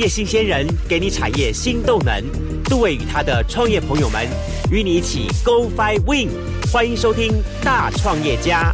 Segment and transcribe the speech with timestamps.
[0.00, 2.24] 业新鲜人给你产业新动能。
[2.64, 4.26] 杜伟与他的创业朋友们
[4.72, 6.30] 与你一起 Go Fly Win。
[6.72, 7.30] 欢迎收听
[7.62, 8.72] 《大创业家》。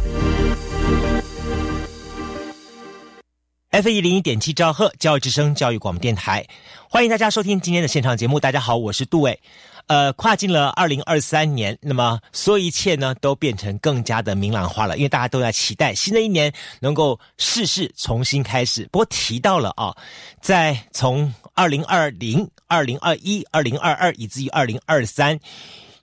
[3.71, 6.47] F 一零一点七兆赫教育之声教育广播电台，
[6.89, 8.39] 欢迎大家收听今天的现场节目。
[8.39, 9.37] 大家好，我是杜伟。
[9.87, 16.51] 呃，跨进了二零二三年，那么所有一切呢都变成更加的明朗化了，因为大家都在期待新的一年
[16.81, 18.87] 能够事事重新开始。
[18.91, 19.95] 不过提到了啊，
[20.41, 25.39] 在从二零二零、二零二一、二零二二以至于二零二三，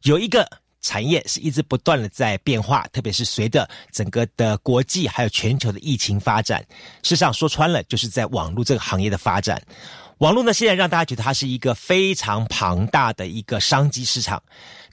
[0.05, 0.49] 有一个
[0.81, 6.65] 产业是一直不断的在变化，特别是随着整个的国际还有全球的疫情发展，
[7.03, 9.63] 事实上说穿了，就是在网络这个行业的发展。
[10.19, 14.43] 网络呢，现在让大家觉得它是一个非常庞大的一个商机市场。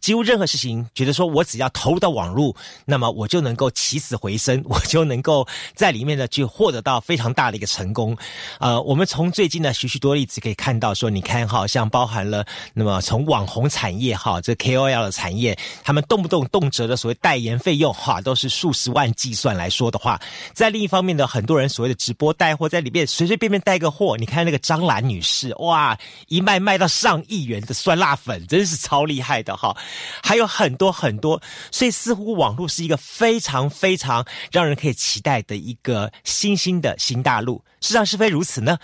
[0.02, 8.18] 几乎任何事情，觉得说我只要投入到网络，那么我就能够起死回生，我就能够在里面呢去获得到非常大的一个成功。
[8.60, 20.20] 呃，我们从最近的许许多例子可以看到，说你看哈，像包含了那么从网红产业哈，这 KOL 的产业，他们动不动动辄的所谓代言费用哈，都是数十万计算来说的话，
[20.52, 25.96] 在另一方面呢，很多人所谓的直播带货，在里面随随便便带个货，你看那个张兰女士，哇，
[26.28, 29.78] 一卖卖到上亿元的酸辣粉，真是超厉害的哈。
[30.24, 37.64] 还有很多很多，所以似乎网络是一个非常非常让人可以期待的一个新兴的新大陆。
[37.80, 38.78] 事实上是非如此呢？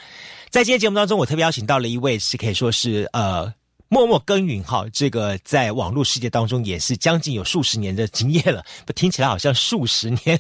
[0.50, 3.54] 在今天节目当中，我特别邀请到了一位是可以说是呃
[3.90, 8.64] 默默耕耘哈，这个在网络世界当中也是将近有数十年的经验了。
[8.86, 10.40] 不听起来好像数十年，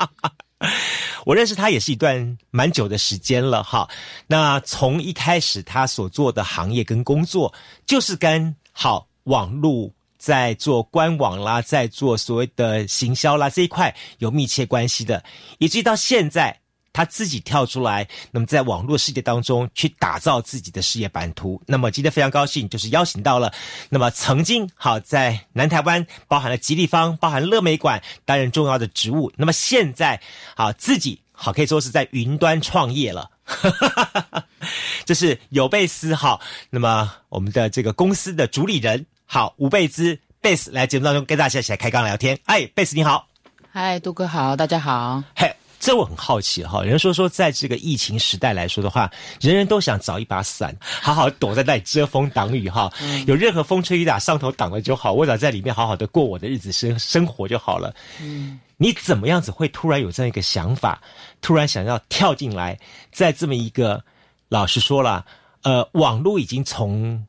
[1.24, 3.88] 我认识他也是一段蛮久的时间了哈。
[4.26, 7.54] 那从一开始他所做的行业跟工作，
[7.86, 9.06] 就是跟好。
[9.24, 15.22] 网络在做官网啦，在做所谓的行销啦这一块有密切关系的，
[15.58, 16.58] 以至于到现在
[16.92, 21.62] 他自己跳出来，那么在网络世界当中去打造自己的事业版图。
[21.66, 23.52] 那么今天非常高兴，就是邀请到了
[23.88, 29.32] 那么曾经好在南台湾，包含了吉利方，包含乐美馆担任重要的职务。
[29.36, 30.20] 那么现在
[30.56, 33.30] 好自己好可以说是在云端创业了。
[35.04, 36.40] 这是有贝斯哈，
[36.70, 42.38] 那么我们的这个公司的主理人好吴贝兹贝斯来节目当中跟大家一起来开杠聊天。
[42.44, 43.28] 哎，贝斯你好，
[43.72, 45.22] 嗨，杜哥好，大家好。
[45.34, 49.10] 嘿，这我很好奇哈，人说说在这个疫情时代来说的话，
[49.40, 52.92] 人人都想找一把伞，好好躲在那里遮风挡雨哈。
[53.26, 57.94] 有任何风吹雨打，上头挡了就好，我只要在里面好好的过我的日子生生活就好了。
[58.20, 58.60] 嗯。
[58.82, 61.02] 你怎么样子会突然有这样一个想法，
[61.42, 62.78] 突然想要跳进来，
[63.12, 64.02] 在这么一个
[64.48, 65.26] 老实说了，
[65.62, 67.26] 呃，网络已经从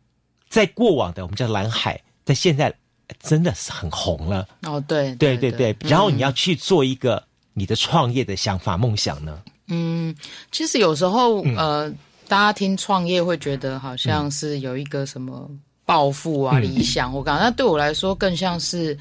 [0.50, 2.74] 在过往的我们叫蓝海，在现在
[3.20, 4.48] 真的是很红了。
[4.64, 5.76] 哦，对，对对对。
[5.82, 7.22] 然后你要去做一个
[7.54, 9.42] 你的创业的想法梦想呢？
[9.68, 10.16] 嗯，
[10.52, 11.90] 其实有时候呃，
[12.28, 15.50] 大家听创业会觉得好像是有一个什么
[15.86, 18.98] 抱负啊、理想，我感觉那对我来说更像是。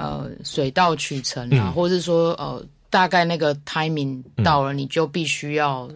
[0.00, 5.90] 呃，水到渠成啊，或者是说，呃，大概那个 timing 到了，你就必须要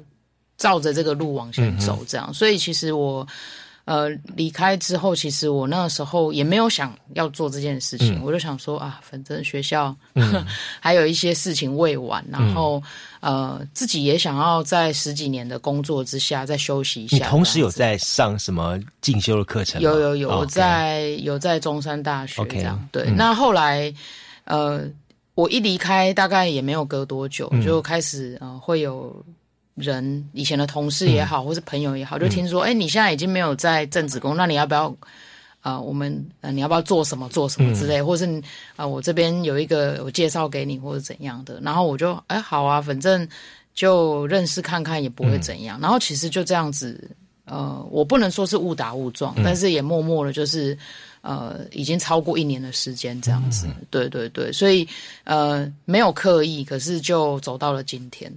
[0.59, 2.34] 照着这个路往前走，这样。
[2.34, 3.25] 所以其实我，
[3.84, 9.94] 呃，离开之后，其实我那个时候也没有想要做这件事情，我就想说啊，反正学校
[10.78, 12.81] 还有一些事情未完，然后
[13.21, 17.16] 呃，自己也想要在十几年的工作之下再休息一下。
[17.16, 19.81] 你同时有在上什么进修的课程？
[19.81, 22.88] 有有有，在有在中山大学这样。
[22.92, 23.92] 对，那后来
[24.44, 24.82] 呃，
[25.34, 29.15] 我一离开，大概也没有隔多久，就开始呃，会有
[29.75, 34.94] 人以前的同事也好，或是朋友也好，就听说，哎，你现在已经没有在正职工，那你要不要？
[35.60, 38.43] 啊，我们呃，你要不要做什么做什么之类，或是
[38.75, 43.28] 啊，我这边有一个我介绍给你，或者怎样的，然后我就哎好啊，反正
[43.72, 47.09] 就认识看看也不会怎样，然后其实就这样子，
[47.45, 50.77] 呃，我不能说是误打误撞，但是也默默的，就是
[51.21, 54.84] 呃，已经超过一年的时间这样子，对对对，所以
[55.22, 58.34] 呃，没有刻意，可是就走到了今天。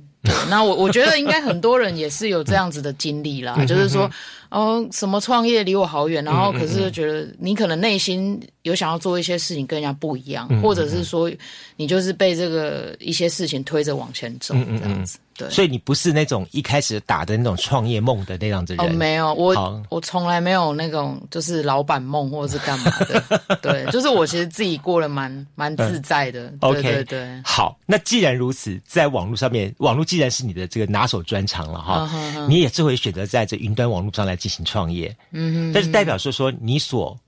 [0.50, 4.10] 那我我觉得应该很多人也是有这样子的经历啦， 就是说。
[4.56, 11.30] 哦，什么创业离我好远，然后可是觉得你可能内心有想要做一些事情跟人家不一样，或者是说
[11.76, 15.20] 你就是被这个一些事情推着往前走这样子。
[15.38, 18.86] 对，所以你不是那种一开始打的那种创业梦的那样子人。
[18.86, 23.42] 哦，没有，我我从来没有那种就是老板梦或者是干嘛的。
[23.62, 26.54] 对，就是我其实自己过得蛮蛮自在的。
[26.62, 27.42] OK，对对。
[27.44, 32.10] 好，那既然如此，在网络上面，网络既然是你的这个拿手专长了哈，
[32.48, 34.38] 你也最会选择在这云端网络上来。
[34.46, 37.20] 进行创业，嗯，但是代表是说你所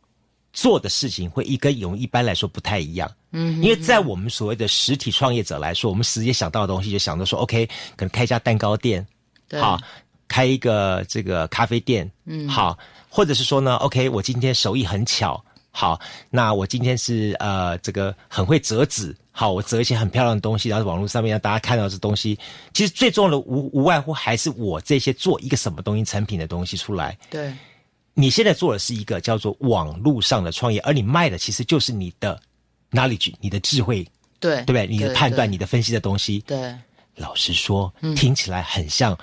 [0.54, 7.66] 做的事情会一跟我们一般来说不太一样，嗯，因为在我们所谓的实体创业者来说，我们直接想到的东西就想到说，OK，
[7.96, 9.04] 可能开一家蛋糕店，
[9.50, 9.60] 对。
[9.60, 9.82] 好，
[10.28, 12.78] 开一个这个咖啡店，嗯，好，
[13.10, 15.44] 或者是说呢，OK，我今天手艺很巧，
[15.80, 16.00] 好，
[16.32, 22.36] 那我今天是呃这个很会折纸，好，我折一些很漂亮的东西，然后网络上面让大家看到这东西。
[22.74, 27.16] 其实最重要的无无外乎还是我这些做一个什么东西成品的东西出来。
[27.30, 27.54] 对，
[28.16, 32.42] 你现在做的是一个叫做网络上的创业，而你卖的其实就是你的
[32.90, 34.04] knowledge，你的智慧，
[34.40, 34.88] 对，对不对？
[34.88, 36.40] 你的判断，你的分析的东西。
[36.48, 36.74] 对，
[37.18, 39.16] 老实说，听起来很像。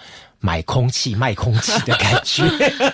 [0.45, 2.47] 买空气卖空气的感觉，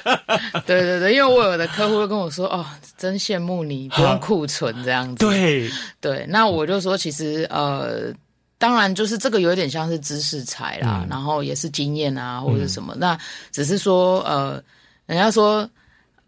[0.64, 2.64] 对对对，因为我有的客户会跟我说：“哦，
[2.96, 5.68] 真羡慕你不用库存这样子。”对
[6.00, 8.14] 对，那我就说，其实呃，
[8.56, 12.94] 当然就是这个有点像是知识财啦，然后也是经验啊，或者什么。
[12.96, 13.18] 那
[13.50, 14.62] 只是说呃，
[15.06, 15.68] 人家说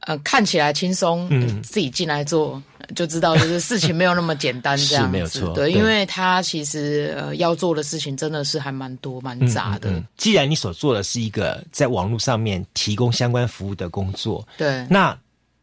[0.06, 2.62] 呃，看起来轻松，嗯自己进来做。
[2.96, 5.50] 就知道，就是事情没有那么简单， 这样子。
[5.54, 10.02] 对，因为他其实呃要做的事情真的是还蛮多、蛮杂的。
[10.16, 15.16] 既然你所做的是一个在网络上面提供相关服务的工作，对，那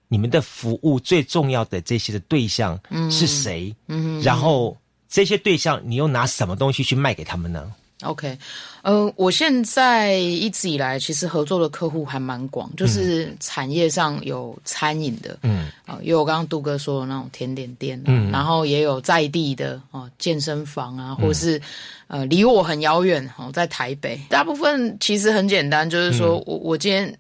[0.08, 2.80] 你们的服务最重要的这些的对象
[3.12, 3.76] 是谁？
[3.90, 4.76] 嗯，然后
[5.10, 7.70] 这些对象你又拿什么东西去卖给他们呢
[8.04, 8.38] ？OK，
[8.82, 21.62] 呃，我现在一直以来其实合作的客户还蛮广，就是产业上有餐饮的，嗯，啊，因为我刚刚杜哥说的那种甜点店，嗯，然后也有在地的哦健身房啊，或是
[22.08, 27.14] 呃离我很遥远哦，在台北，大部分其实很简单，就是说我我今天。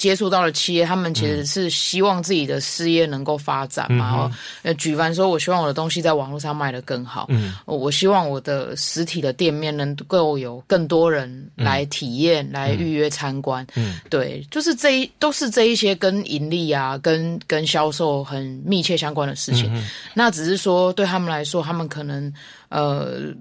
[0.00, 4.32] 接触到了企业，他们其实是希望自己的事业能够发展嘛。
[4.62, 7.26] 呃，举凡说，我希望我的东西在网络上卖得更好。
[7.28, 13.66] 嗯，我希望我的实体的店面能够有更多人来体验、来预约参观。
[13.76, 19.70] 嗯，对，就是这一都是这一些跟盈利啊、跟跟销售很密切相关的事情。
[20.14, 22.32] 那只是说对他们来说，他们可能
[22.70, 23.34] 呃，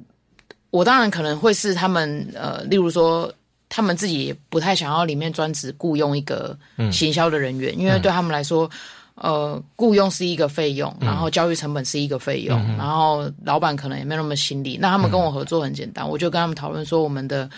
[0.71, 3.33] 我当然可能会是他们呃，例如说。
[3.69, 6.57] 他们自己也不太想要里面专职雇佣一个
[6.92, 8.69] 行销的人员，因为对他们来说，
[9.16, 14.77] 呃，雇佣是一个费用，然后教育成本是一个费用，然后老板可能也没有那么心力。
[14.81, 17.50] 那他们跟我合作很简单，我就跟他们讨论说我们的。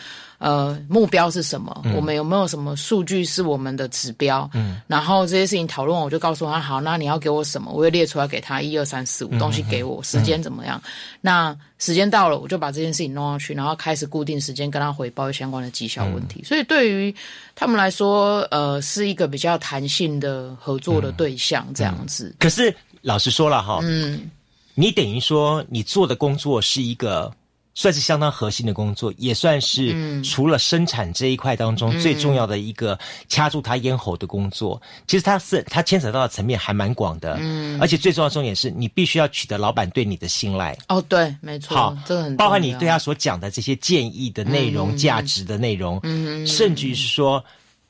[0.41, 1.83] 呃，目标是什么？
[1.95, 4.49] 我们有没有什么数据是我们的指标？
[4.55, 7.71] 嗯，然后这些事情讨论完，我就告诉他，好，那你要给我什么？
[7.71, 10.81] 我会列出来给他，一二三四五东西给我，时间怎么样？
[11.21, 16.43] 那时间到了，我就把这件事情弄上去，然后开始固定时间跟他回报相关的绩效问题。
[16.43, 17.13] 所以对于
[17.53, 22.35] 他们来说，呃，是一个比较弹性的合作的对象，这样子。
[22.39, 24.27] 可是老实说了哈，嗯，
[24.73, 27.31] 你等于说你做的工作是一个。
[27.73, 32.97] 算是相当核心的工作，也算是除了生产这一块当中最重要的一个
[33.29, 34.81] 掐住他咽喉的工作。
[35.07, 40.77] 其实它是它牵扯到的层面还蛮广的，嗯，而且最重要的重点是你必须要取得老板对你的信赖。
[40.89, 47.43] 哦，对，没错，好，这个很包含你对他所讲的这些建议的内容、价值的内容，嗯，甚至于是说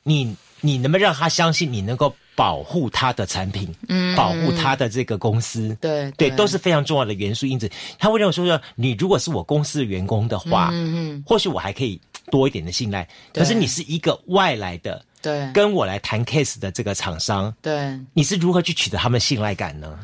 [0.04, 2.16] 你你能不能让他相信你能够。
[2.42, 7.70] 保护他的产品，嗯，保护他的这个公司，对对，都是非常重要的元素因子。
[8.00, 13.08] 他会认为说说，你如果是我公司的员工的话，嗯嗯，或许我还可以多一点的信赖。
[13.32, 20.00] 可是你是一个外来的，对，跟我来谈 case 的这个厂商，对，你是如何去取得他们信赖感呢？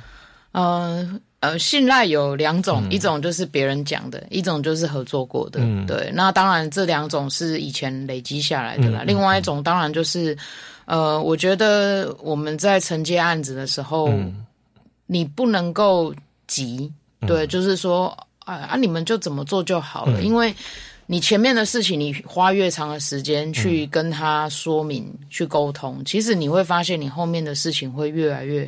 [0.51, 6.11] 呃呃，信赖有两种，一种就是别人讲的，一种就是合作过的，对。
[6.13, 9.01] 那当然这两种是以前累积下来的啦。
[9.07, 10.37] 另外一种当然就是。
[10.87, 14.09] 呃，我觉得我们在承接案子的时候，
[15.05, 16.15] 你不能够
[16.47, 16.91] 急，
[17.27, 18.07] 对，就是说，
[18.39, 20.55] 啊啊，你们就怎么做就好了，因为
[21.05, 28.67] 你前面的事情，你花越长的时间去跟他说明、去沟通，其实你会发现你后面的事情会越来越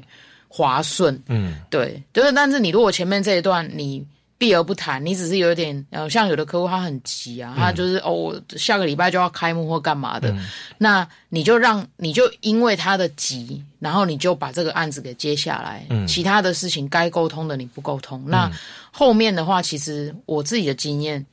[0.50, 4.06] 滑顺，嗯，对，就是，但是你如果前面这一段你。
[4.40, 10.34] 避而不谈，你只是有点呃，像有的客户他很急啊，他就是哦，我下个礼拜就要开幕或干嘛的，
[10.78, 18.50] 那你就让你就因为他的急，然后你就把这个案子给接下来，其他的事情该沟通的你不沟通，那
[18.90, 21.24] 后面的话，其实我自己的经验，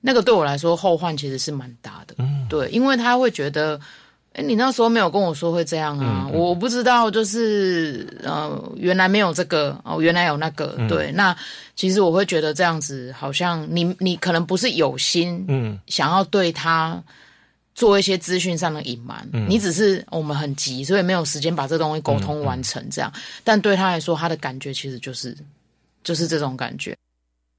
[0.00, 2.14] 那个对我来说后患其实是蛮大的，
[2.48, 3.80] 对，因为他会觉得。
[4.34, 6.26] 哎，你那时候没有跟我说会这样啊？
[6.32, 10.74] 我不知道，就是呃，原来没有这个哦，原来有那个。
[10.88, 11.36] 对，那
[11.76, 17.02] 其实我会觉得这样子，好像你你可能不是有心，嗯，想要对他
[17.74, 23.12] 做一些资讯上的隐瞒，你只是我们很急，所以没有时间把这东西沟通完成这样。
[23.44, 25.36] 但对他来说，他的感觉其实就是
[26.02, 26.96] 就是这种感觉。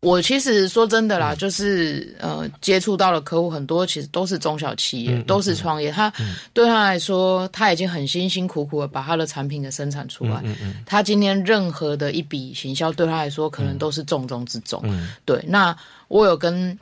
[0.04, 5.90] 我其实说真的啦，就是呃，接触到的客户很多，其实都是中小企业，都是创业。
[5.90, 6.12] 他
[6.54, 10.44] 对他来说，他已经很辛辛苦苦的把他的产品给生产出来。
[10.86, 14.84] 他今天任何的一笔行销，对他来说可能都是重中之重。
[15.24, 15.76] 对，那
[16.10, 16.78] 我有跟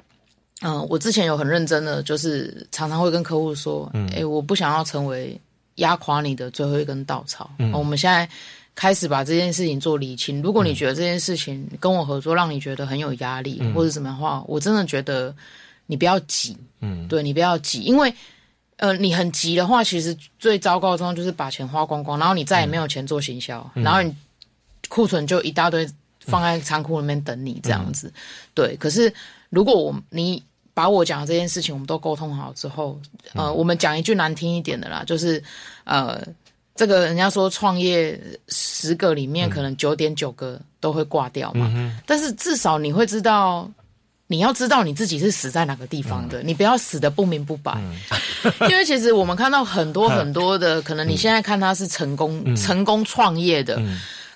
[0.64, 5.40] 嗯，我之前有很认真的，就是常常会跟客户说，哎，我不想要成为
[5.76, 7.50] 压垮你的最后一根稻草。
[7.74, 8.28] 我们现在
[8.76, 10.42] 开始把这件事情做理清。
[10.42, 15.36] 如果你觉得这件事情跟我合作让你觉得很有压力，或者什么的话，我真的觉得
[15.86, 16.58] 你不要急。
[16.80, 18.14] 嗯，对你不要急，因为
[18.78, 24.16] 呃，你很急的话，其实最糟糕的状况就是把钱花光光，然后你再也没有钱做行销，然后你
[24.90, 25.88] 库存就一大堆
[26.20, 28.12] 放在仓库里面等你这样子。
[28.54, 29.14] 对，可是
[29.50, 30.44] 如果我你。
[30.74, 32.98] 把我讲的这件事情，我们都沟通好之后，
[33.34, 35.44] 呃，我们讲一句难听一点的啦，就是，
[35.84, 36.26] 呃，
[36.76, 41.72] 这个人家说创业十个里面可能九点九个都会挂掉嘛，
[42.06, 43.70] 但是至少你会知道，
[44.28, 47.80] 你要知道你自己是死在哪个地方的，你不要死的不明不白，
[48.70, 53.80] 因为其实我们看到很多很多的，可能你现在看他是成功成功创业的，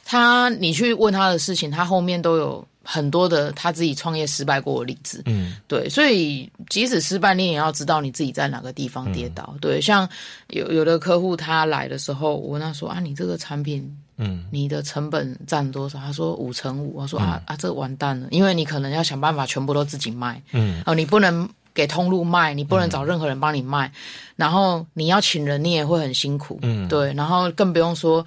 [0.04, 2.68] 他你去问他的事情，他后面都有。
[2.86, 9.56] 很多的他自己创业失败过的例子，嗯，对，所以即使失败，你也要知道你自己在哪个地方跌倒。
[9.60, 10.08] 对，像
[10.50, 15.98] 有有的客户他来的时候，我问他说啊，你这个产品，嗯，你的成本占多少？
[15.98, 16.96] 他说五成五。
[16.96, 23.92] 我说啊啊，这完蛋了，因为你可能要想办法全部都自己卖，嗯，哦，你不能给通路卖，你不能找任何人帮你卖，
[24.36, 28.24] 然后你要请人，你也会很辛苦，嗯，对，然后更不用说。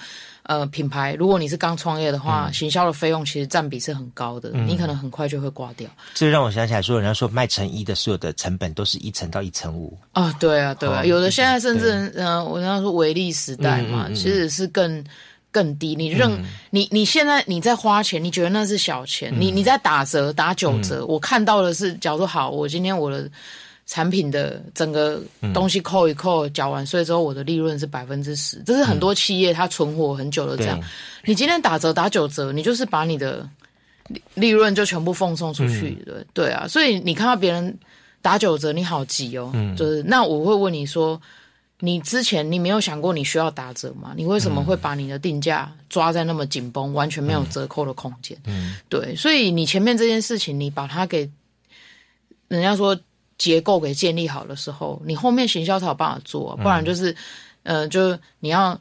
[0.49, 5.87] 呃，品牌，如果你是刚创业的话，行销的费用其实占比是很高的，你可能很快就会挂掉。
[6.14, 15.05] 这让我想起来，说人家说卖成衣的所有的成本都是一层到一层五啊，对啊，对啊，有的现在甚至，嗯，我刚刚说维利时代嘛，其实是更
[15.52, 15.95] 更低。
[15.95, 23.31] 你认你你现在你在花钱，你觉得那是小钱，你你在打折打九折，我看到的是，假如说好，我今天我的。
[23.88, 25.18] 产品的整个
[25.54, 28.62] 东西扣一扣，缴完税之后，我的利润是百分之十。
[28.66, 30.78] 这是很多企业它存活很久的这样。
[31.25, 33.49] 你今天打折打九折，你就是把你的
[34.35, 36.68] 利润就全部奉送出去的，对啊。
[36.68, 37.78] 所以你看到别人
[38.21, 39.50] 打九折，你好急哦。
[39.75, 41.18] 就是那我会问你说，
[41.80, 44.12] 你之前你没有想过你需要打折吗？
[44.14, 48.37] 你为什么会把你的定价抓在那么紧绷，完全没有折扣的空间？
[48.45, 49.16] 嗯，对。
[49.16, 51.30] 所以你前面这件事情，你把它给
[52.49, 52.95] 人家说。
[53.38, 57.14] 结构给建立好的时候，你后面行销才有办法做，不然就是，
[57.62, 58.78] 呃，就是你要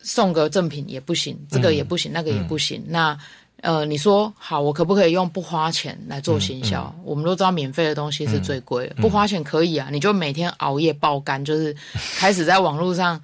[0.00, 2.84] 送个赠品也不行，这个也不行，那个也不行。
[2.88, 3.16] 那
[3.62, 6.94] 呃，你说好，我可不可以用不花钱来做行销？
[7.04, 11.74] 我们都知道免费的东西是最贵，不花钱可以啊，你就每天熬夜爆肝，就是
[12.16, 13.20] 开始在网络上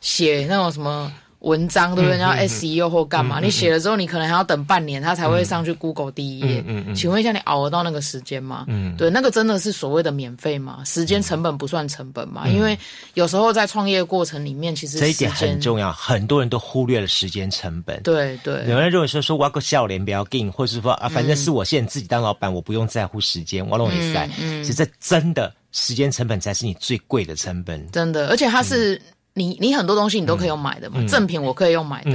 [0.00, 1.12] 写那种什么。
[1.40, 2.18] 文章对不对？
[2.18, 3.40] 然后 SEO 或干嘛？
[3.40, 6.64] 你写了之后，你可能还要等半年，它才会上去 Google 第一页。
[6.94, 8.66] 请问一下，你熬得到那个时间吗？
[8.96, 10.82] 对，那个真的是所谓的免费吗？
[10.84, 12.48] 时间成本不算成本嘛？
[12.48, 12.76] 因为
[13.14, 18.02] 有时候在创业过程里面，其实这一点很重要，很多人都忽略了时间成本。
[18.02, 24.28] 对对，有人认为说说我要个笑脸不要紧，或者是说啊，反正是我现在自己当老板，我不用在乎时间，我弄一塞。
[24.36, 27.86] 其实这真的时间成本才是你最贵的成本。
[27.90, 29.00] 真的，而且它是。
[29.38, 32.10] 你你很多东西你都可以用买的嘛，赠品我可以用买的，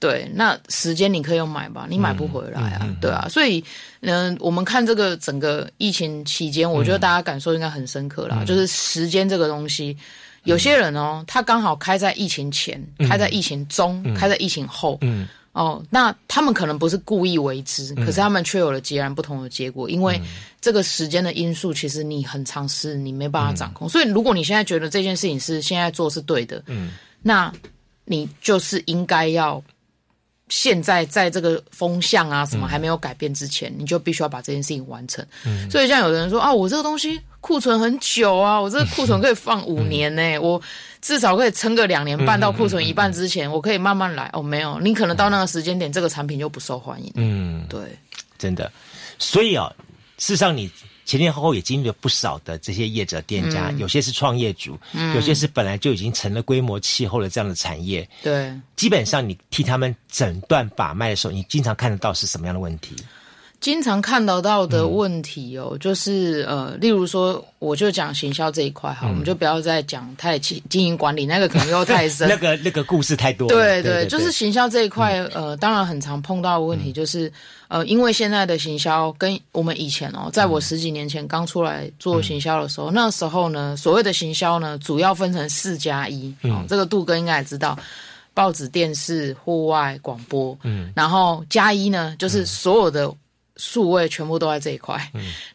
[0.00, 3.62] 对，那时间你可以用买吧，你买不回来啊，对啊，所以
[4.00, 9.96] 嗯，我们看这个整个疫情期间，我觉得大家感受应该很深刻啦，就是时间这个东西，
[10.42, 15.28] 有些人哦，他刚好开在疫情前，开在疫情中，开在疫情后，嗯。
[15.56, 20.20] 哦，那他们可能不是故意为之，可是他们却有了截然不同的结果，因为
[20.60, 23.88] 这个时间的因素，其实你很尝试，你没办法掌控。
[23.88, 27.50] 所以，如果你现在觉得这件事情是现在做是对的，嗯，那
[28.04, 29.62] 你就是应该要
[30.50, 35.26] 现在在这个风向啊什么还没有改变之前，你就必须要把这件事情完成。
[35.46, 40.60] 嗯，所以像有的人说啊，我这个东西库存很久啊，我这个库存可以放五年呢，我。
[41.06, 44.28] 至少可以撑个两年半到库存一半之前，我可以慢慢来。
[44.32, 47.12] 哦，没有，你可能到那个时间点，这个产品就不受欢迎。
[47.14, 47.96] 嗯，对，
[48.36, 48.72] 真的。
[49.16, 49.72] 所以啊，
[50.18, 50.68] 事实上你
[51.04, 54.76] 前前后后也经历了不少的这些业者店家，有些是创业主，
[55.14, 58.06] 有些是本来就已经成了规模气候的这样的产业。
[58.24, 62.96] 对，基本上你替他们诊断把脉的时候，你经常看得到是什么样的问题？
[63.66, 73.48] 经常看得到的问题哦，就是呃，例如说，我就讲行销这一块哈，我们就不要再讲太经经营管理那个可能又太深， 那个那个故事太多。
[73.48, 77.28] 对对，就是行销这一块，呃，当然很常碰到的问题就是，
[77.66, 87.76] 呃，因为现在的行销跟我们以前哦，在我十几年前刚出来做行销的时候，那时候呢，所谓的行销呢，主要分成四加一，哦，这个杜哥应该也知道，
[88.32, 93.12] 报纸、电视、户外广播，嗯，然后加一呢，就是所有的。
[93.56, 95.00] 数位全部都在这一块，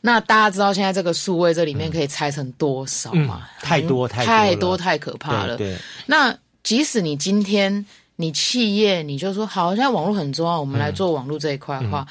[0.01, 3.48] 那大家知道现在这个数位这里面可以拆成多少吗？
[3.62, 5.58] 太多太太多太可怕了。
[5.58, 12.08] 对，那即使你今天你企业你就说好，现在网络很重要，我们来做网络这一块的话，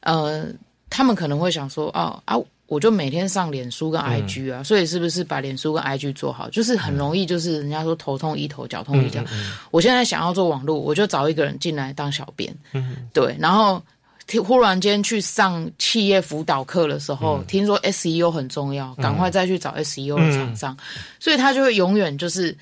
[0.00, 0.46] 呃，
[0.88, 9.22] 他们可能会想说，哦啊，我就每天上脸书跟 IG 啊，所以是不是把脸书跟 IG 做好，就是很容易，就是人家说头痛医头，脚痛医脚。
[9.70, 12.54] 我现在想要做网络，我就找一个人进来当小编，
[13.12, 13.82] 对，然后
[14.42, 20.76] 忽然间去上企业辅导课的时候，听说 SEO 很重要，赶快再去找 SEO 的厂商，
[21.20, 22.56] 所以他就会永远就是。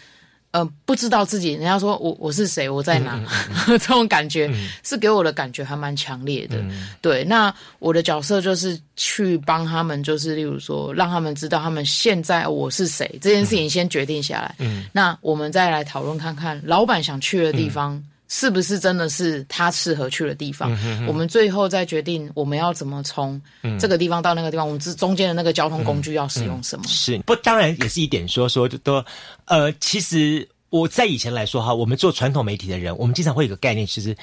[0.53, 3.17] 呃，不知道自己，人家说我我是谁，我在哪，
[3.69, 4.53] 这种感觉
[4.83, 6.61] 是给我的感觉还蛮强烈的。
[7.01, 14.53] 对，那我的角色就是去帮他们，就是例如说，让他们知道他们现在我是谁这件事情先决定下来。
[14.59, 18.03] 嗯，那我们再来讨论看看，老板想去的地方。
[18.33, 20.71] 是不是真的是他适合去的地方？
[21.07, 23.39] 我们最后再决定我们要怎么从
[23.79, 26.85] 这个地方到那个地方，我们之中间的那个交通工具要使用什么？
[26.87, 27.35] 是不？
[27.37, 29.05] 当然也是一点说说都，
[29.47, 34.17] 呃，其实我在以前来说哈，我们做传统媒体的人，我们经常会有个概念，其实。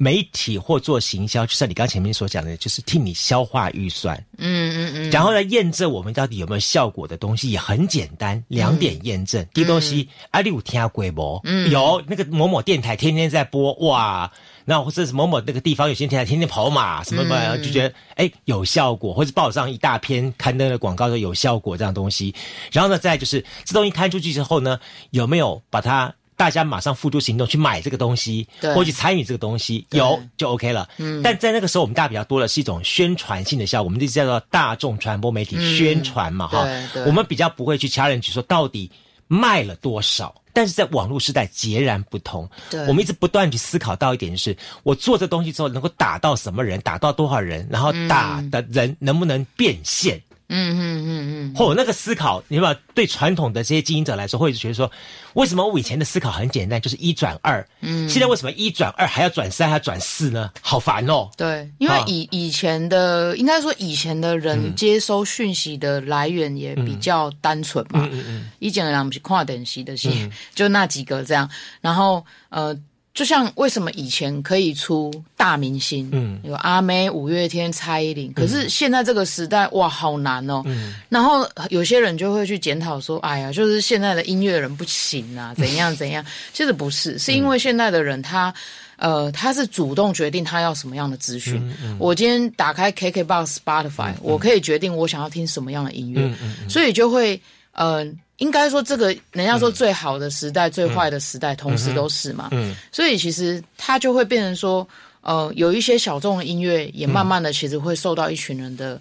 [0.00, 9.44] 媒体或做行销，就像你刚前面所讲的，就是替你消化预算，嗯嗯嗯，然后来验证我们到底有没有效果的东西也很简单，两点验证。
[9.52, 14.30] 第一东西，阿里有听下规模，有那个某某电台天天在播，哇，
[14.64, 22.32] 那或者是某某那个地方有些电台天天跑马什么嘛，就觉得哎有效果，或者报上一大篇刊登的广告说有效果这样东西。
[22.70, 24.78] 然后呢，再就是这东西刊出去之后呢，
[25.10, 26.14] 有没有把它。
[26.38, 30.88] 大家马上付诸行动去买这个东西，或去参与这个东西，有就 OK 了。
[30.98, 36.64] 嗯，但在那个时候，我们大家比较多的是一种宣传性的效果，我们就叫做大众传播媒体宣传嘛，哈。
[37.04, 38.88] 我们比较不会去 challenge 说到底
[39.26, 42.48] 卖了多少，但是在网络时代截然不同。
[42.70, 50.16] 对，我们一直不断去思考到一点，就是我做这东西之后能够打到什么人，打到多少人，然后打的人能不能变现。
[50.18, 54.90] 嗯嗯嗯嗯嗯，或那个思考，你把对传统的这些经营者来说，会觉得说，
[55.34, 60.50] 为什么我以前的思考很简单，就是一转二，嗯，现在为什么一转二还要转三，还要转四呢？
[60.60, 61.28] 好烦哦。
[61.36, 71.48] 对，因为以以前的，应该说以前的人接收讯息的来源也比较单纯嘛，嗯嗯嗯，以前的人是跨等级的信，就那几个这样，
[71.80, 72.74] 然后呃。
[73.18, 80.62] 就像为什么以前可以出大明星，嗯，有阿妹、五月天、蔡依林，可是现在这个时代，哇，好难哦。
[80.66, 86.24] 嗯，然后有些人就会去检讨说，哎呀，就是现在的音乐人不行啊， 怎样怎样。
[86.52, 88.54] 其实不是，是因为现在的人他，
[88.98, 91.60] 呃，他是主动决定他要什么样的资讯。
[91.98, 96.32] 我今天打开 KKBOX、Spotify，我可以决定我想要听什么样的音乐，
[96.68, 98.16] 所以就会，嗯。
[98.38, 102.48] 应该说，这个人家说最好的时代、最坏的时代，同时都是嘛。
[102.52, 104.86] 嗯，所以其实它就会变成说，
[105.22, 109.00] 呃，有一些小众的音乐也慢慢的其实会受到一群人的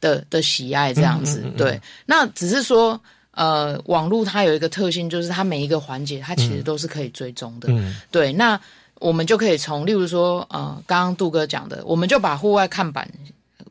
[0.00, 1.42] 的的喜爱，这样子。
[1.56, 7.68] 对，那只是说，呃，网络它有一个特性，就是它每一个环节它其实都是可以追踪的。
[7.70, 8.60] 嗯，对，那
[8.96, 13.08] 我们就可以从，例如说，呃，刚刚杜哥讲的，我们就把户外看板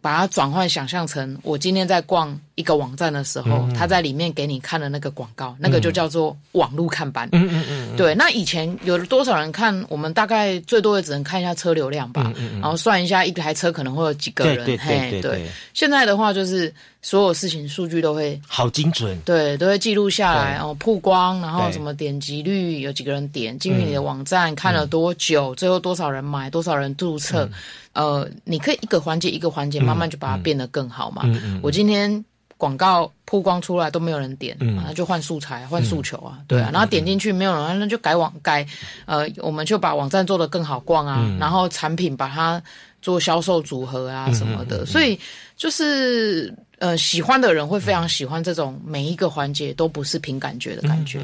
[0.01, 2.35] 把它转换想象成我今天在逛。
[2.55, 7.27] 一个网站的时候，他在里面给你看的那个广告，那个就叫做网络看板。
[7.31, 7.97] 嗯嗯嗯。
[7.97, 9.73] 对，那以前有多少人看？
[9.89, 14.65] 我们大概最多也只能看一下车流量吧，然后算一下一台车可能会有几个人。
[14.65, 15.47] 对对对对。
[15.73, 19.19] 现在的话，就是所有事情数据都会好精准。
[19.25, 27.49] 对，都会记录下来，然后曝光，然后什么点击率，有几个人点进去你的网站看了多久，最后多少人买，多少人注册。
[27.93, 31.23] 呃，你可以一个环节一个环节慢慢就把它变得更好嘛。
[31.25, 31.59] 嗯嗯。
[31.63, 32.23] 我今天。
[32.63, 38.65] 广告曝光出来都没有人点，那就换素材、换诉求啊，对啊，然后点进去没有人，那就改网改，
[39.05, 42.63] 呃，我们就把网站做得更好逛啊，然后产品把它
[43.01, 45.19] 做销售组合啊什么的，所以
[45.57, 51.19] 就是呃，喜欢的人会非常喜欢这种每一个环节都不是凭感觉的感觉，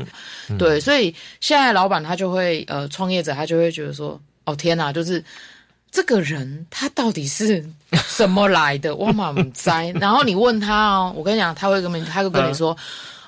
[0.58, 5.23] 对，所以现在老板他就会呃，创业者他就会觉得说，哦天哪，就是。
[5.91, 7.65] 这个人他到底是
[8.08, 8.95] 什么来的？
[8.95, 9.91] 我满栽。
[9.99, 12.78] 然后你问他哦，我跟你讲，他会跟你，他会跟你说，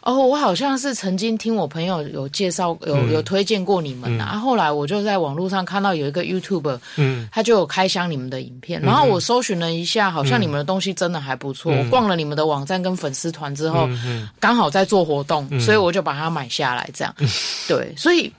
[0.02, 4.38] 哦，我好像是曾经听我朋友有介绍，有有推荐过你们啊。
[4.38, 8.80] 后来我就在网络上看到有一个 YouTube，嗯，他就有开箱你们的影片。
[8.82, 11.74] 然后我搜寻了一下，好像你们的东西真的还不错。
[11.74, 13.90] 我逛了你们的网站跟粉丝团之后，
[14.40, 16.88] 刚好在做活动，所以我就把它买下来。
[16.94, 17.16] 这样，
[17.68, 18.32] 对，所以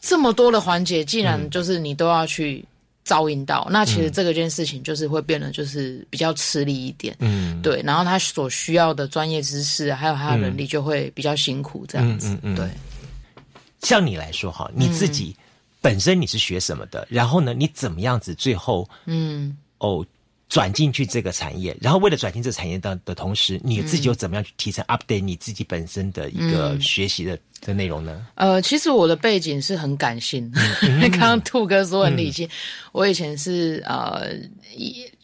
[0.00, 2.64] 这么多的环节，既然就是你都要去。
[3.06, 12.68] 噪音到，那其实这个件事情就是会变得就是比较吃力一点，嗯，对，然后他所需要的专业知识还有他的能力就会比较辛苦这样子嗯，对。
[13.80, 15.34] 像你来说哈，你自己
[15.80, 17.04] 本身你是学什么的？
[17.10, 20.06] 然后呢，你怎么样子最后，嗯，哦，
[20.52, 28.26] 转进去这个产业，然后为了转进这个产业的的同时，你自己又怎么样去提升 update 你自己本身的一个学习的的内容呢？
[28.34, 30.52] 呃，其实我的背景是很感性，
[31.12, 32.46] 刚刚兔哥说很理性，
[32.92, 34.26] 我以前是呃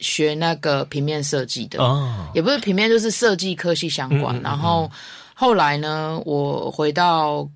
[0.01, 4.41] 学那个平面设计的，哦，也不是平面，就是设计科系相关。
[4.41, 4.91] 然后
[5.35, 7.47] 后来呢，我回到。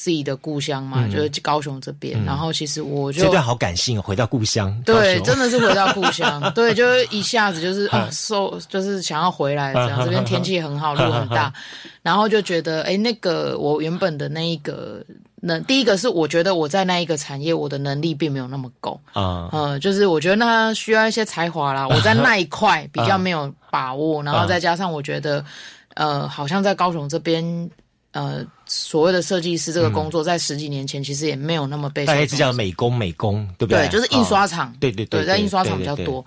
[0.00, 2.18] 自己的故乡嘛，就是高雄这边。
[2.24, 4.74] 然后其实我就这段好感性，回到故乡。
[4.86, 6.40] 对，真的是回到故乡。
[6.56, 10.02] 对，就是一下子就是啊， 受就是想要回来这样。
[10.02, 11.52] 这边天气很好，路很大，
[12.00, 15.04] 然后就觉得哎，那个我原本的那一个
[15.42, 19.50] 能，第一个是我觉得我在那一个产业，我的能力并没有那么够啊。
[19.52, 21.84] 呃，就是我觉得那需要一些才华啦。
[21.92, 25.44] 我在那一块比较没有把握，然后再加上我觉得
[25.92, 27.70] 呃，好像在高雄这边。
[28.12, 32.04] 呃，所谓的设计师这个工作，在十几年前其实也没有那么被。
[32.04, 33.86] 大家只叫美工，美工对不对？
[33.86, 34.74] 对，就是印刷厂。
[34.80, 36.24] 对对对，在印刷厂比较多。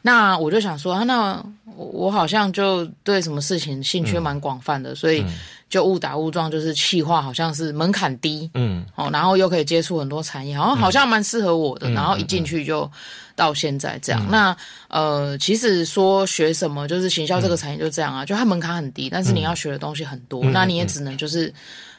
[0.00, 1.44] 那我就想说，啊那
[1.76, 5.24] 我好像就对什么事情兴趣蛮广泛的，所以
[5.68, 11.90] 就误打误撞，就是气化好像是门槛低，嗯，哦，然后又可以接触很多产业，好像好像蛮适合我的。
[11.90, 12.90] 然后一进去就。
[13.36, 21.52] 到现在这样，那呃，其实说学什么，就是行销这个产业就这样啊，就它门槛很低，但是你要学的东西很多，那你也只能就是。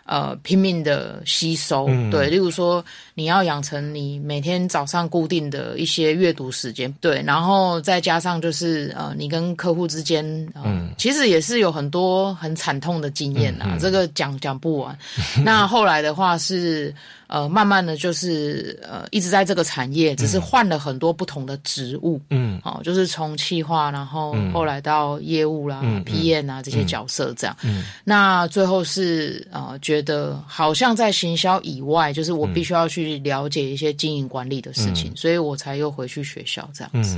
[0.05, 2.83] 呃，拼命的吸收，对，例如说
[3.15, 10.23] 你要养成你每天早上固定的一些阅读时间，对，然后再加上就是呃，你跟客户之间，
[10.63, 14.95] 嗯，其实也是有很多很惨痛的经验呐，这个讲讲不完。
[15.43, 16.93] 那后来的话是
[17.27, 37.17] 呃，慢慢的就是呃，一直在这个产业，只是换了很多不同的职务，嗯，哦，就是从企划，然后后来到业务啦、PM 啊这些角色这样，嗯，那最后是呃，觉得好像在行销以外，就是我必须要去了解一些经营管理的事情，所以我才又回去学校这样子。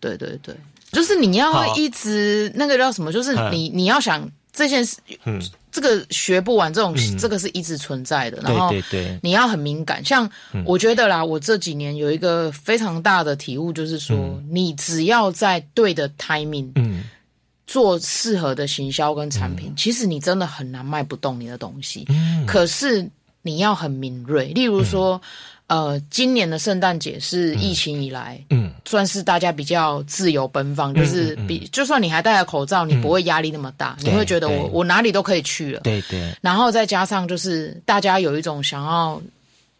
[0.00, 0.54] 对对对，
[0.92, 3.12] 就是你要一直那个叫什么？
[3.12, 5.40] 就是你你要想这件事，嗯，
[5.70, 8.42] 这个学不完，这种这个是一直存在的。
[8.42, 8.74] 然后
[9.22, 10.28] 你要很敏感，像
[10.66, 17.04] 我觉得啦，我这几年有一个非常大的体悟，就是说，你只要在对的 timing，嗯。
[17.70, 22.06] 做适合的行销跟产品，其实你真的很难卖不动你的东西。
[22.08, 23.06] 嗯，可是
[23.42, 24.46] 你要很敏锐。
[24.54, 25.20] 例如说，
[25.68, 35.80] 呃，今年的圣诞节是疫情以来，嗯，算是大家比较自由奔放，就是比就算你还戴着口罩，你不会压力那么大，你会觉得我我哪里都可以去了。
[35.80, 36.34] 对对。
[36.40, 39.22] 然后再加上就是大家有一种想要。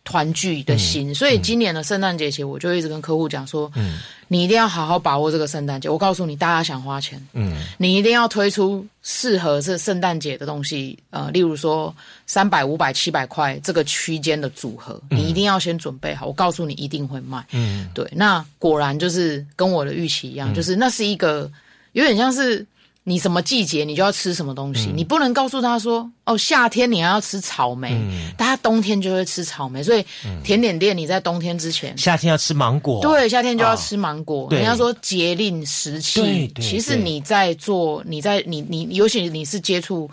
[0.09, 5.87] 团聚的心，所以今年的圣诞节前，我就一直跟客户讲说，嗯，你一定要好好把握这个圣诞节。
[5.87, 11.95] 我告诉你，大家想花钱，嗯，你一定要推出适合这圣诞节的东西，呃，例如说
[12.27, 16.25] 三百、五百、七百块这个区间的组合，你一定要先准备好。
[16.25, 18.09] 我告诉你，一定会卖，嗯，对。
[18.11, 21.51] 那果然就是跟我的预期一样，就是那是一个
[21.93, 22.67] 有点像是。
[23.09, 24.93] 你什么季节，你就要吃什么东西。
[24.95, 27.97] 你不能告诉他说：“哦，夏天你还要吃草莓，
[28.37, 30.05] 大家冬天就会吃草莓。”所以
[30.45, 33.01] 甜点店你在冬天之前，夏天要吃芒果。
[33.01, 34.47] 对，夏天就要吃芒果。
[34.51, 40.11] 人家说节令时期，其实你在做，你在你你，尤其你是接触。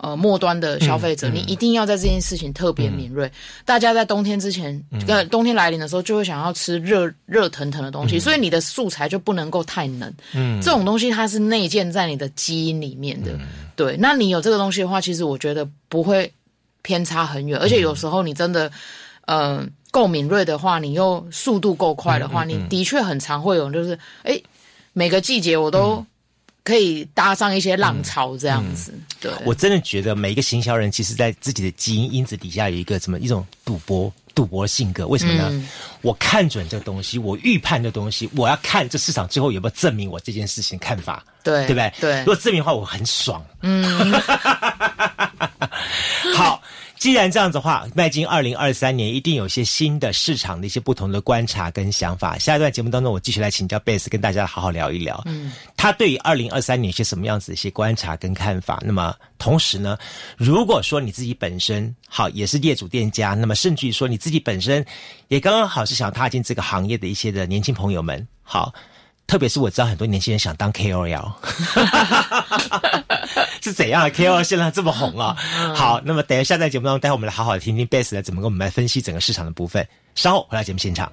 [0.00, 3.30] 呃，末端的消费者，你一定要在这件事情特别敏锐。
[3.64, 10.14] 大家在冬天之前，跟冬天来临的时候，就会想要吃热热腾腾的东西，所以你的素材就不能够太冷。
[10.34, 13.36] 嗯，这种东西它是内建在你的基因里面的。
[13.74, 16.32] 对，那你有这个东西的话，其实我觉得不会
[16.82, 17.58] 偏差很远。
[17.58, 18.70] 而且有时候你真的，
[19.26, 24.40] 呃，够敏锐的话，你又速度够快的话，你的确很常会有，就是，哎，
[24.92, 26.06] 每个季节我都。
[26.68, 35.08] 可以搭上一些浪潮这样子，对我真的觉得每一个行销人，其实在自己的基因因子底下有一个什么一种赌博赌博性格。
[35.08, 35.50] 为什么呢？
[36.02, 41.92] 我看准这个东西，我预判这东西，我要看这市场最后有没有证明我这件事情看法，对对不对？
[42.00, 43.42] 对，如果证明的话，我很爽。
[43.62, 45.14] 嗯，好。
[47.08, 52.36] 既然这样子的话，迈进二零二三年，一定有些新的市场的一些不同的观察跟想法。
[52.36, 55.22] 下一段节目当中，我继续来请教贝斯，跟大家好好聊一聊。
[55.24, 58.78] 嗯，他对于二零二三年一些什么样子的一些观察跟看法？
[58.84, 59.96] 那么，同时呢，
[60.36, 64.84] 如果说你自己本身好也是业主店家，那么甚至于说你自己本身
[65.28, 68.70] 也刚刚好是想踏进这个行业的一些的年轻朋友们，好。
[69.26, 71.30] 特别是我知道很多年轻人想当 KOL，
[73.62, 75.36] 是怎样？KOL 现在这么红啊！
[75.74, 79.86] 好，那么等一下在节目当中，待会我们来好好的听听 Bass 来怎么跟我们来分析整个市场的部分。
[80.14, 81.10] 稍后回到节目现场。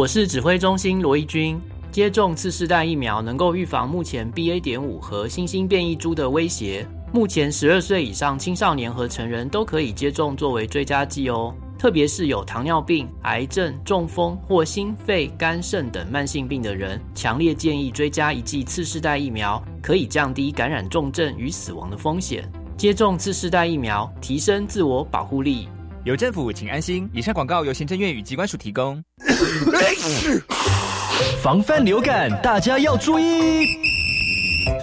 [0.00, 1.60] 我是指挥中心罗义军。
[1.92, 4.58] 接种次世代疫苗能够预防目前 BA.
[4.58, 6.88] 点五和新兴变异株的威胁。
[7.12, 11.54] 目前十二岁以上青少年和成人都可以接种作为追加剂哦。
[11.78, 22.50] 特别是有糖尿病、癌症、中风或心肺、肝肾等慢性病的人，强烈建议追加一剂次世代疫苗，可以降低感染重症与死亡的风险。
[22.74, 25.68] 接种次世代疫苗，提升自我保护力。
[26.02, 27.06] 有政府，请安心。
[27.12, 29.02] 以上广告由行政院与机关署提供。
[31.42, 33.66] 防范流感，大家要注意。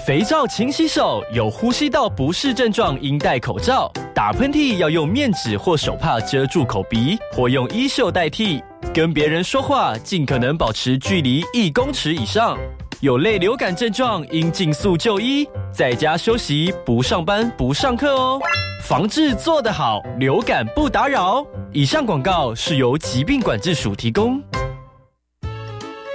[0.05, 3.91] 肥皂勤洗手，有呼吸道不适症状应戴口罩。
[4.13, 8.61] 打喷嚏要用面纸或手帕遮住口鼻，或用衣袖代替。
[8.93, 12.55] 跟别人说话尽可能保持距离一公尺以上。
[12.99, 18.39] 有类流感症状应尽速就医，在家休息，不上班不上课哦。
[18.87, 21.45] 防治做得好，流感不打扰。
[21.73, 24.41] 以上广告是由疾病管制署提供。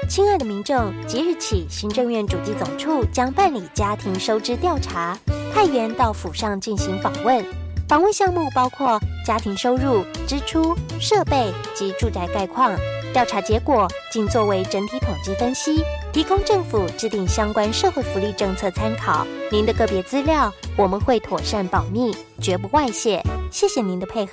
[0.09, 5.15] 亲爱的民众，即日起，行政院主机总处将办理家庭收支调查，
[5.53, 7.45] 派员到府上进行访问。
[7.87, 12.75] 访问项目包括家庭收入、支出、设备及住宅概况。
[13.13, 19.27] 调查结果仅作为整体统计分析，提供政府制定相关社会福利政策参考。
[19.51, 23.23] 您的个别资料我们会妥善保密，绝不外泄。
[23.51, 24.33] 谢谢您的配合。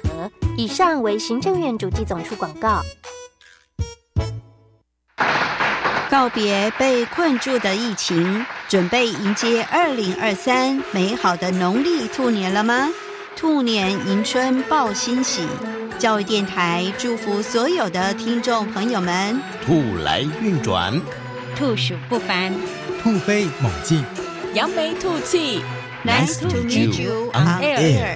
[0.57, 2.81] 以上为行政院主机总处广告。
[6.09, 12.89] 告别被困住的疫情，准备迎接二零二三美好的农历兔年了吗？
[13.37, 15.47] 兔年迎春报欣喜，
[15.97, 20.99] 教育电台祝福所有的听众朋友们：兔来运转，
[21.59, 22.53] 兔鼠不凡，
[23.03, 24.01] 兔飞猛进，
[24.53, 25.61] 扬眉吐气。
[26.05, 28.15] Nice to meet you on air.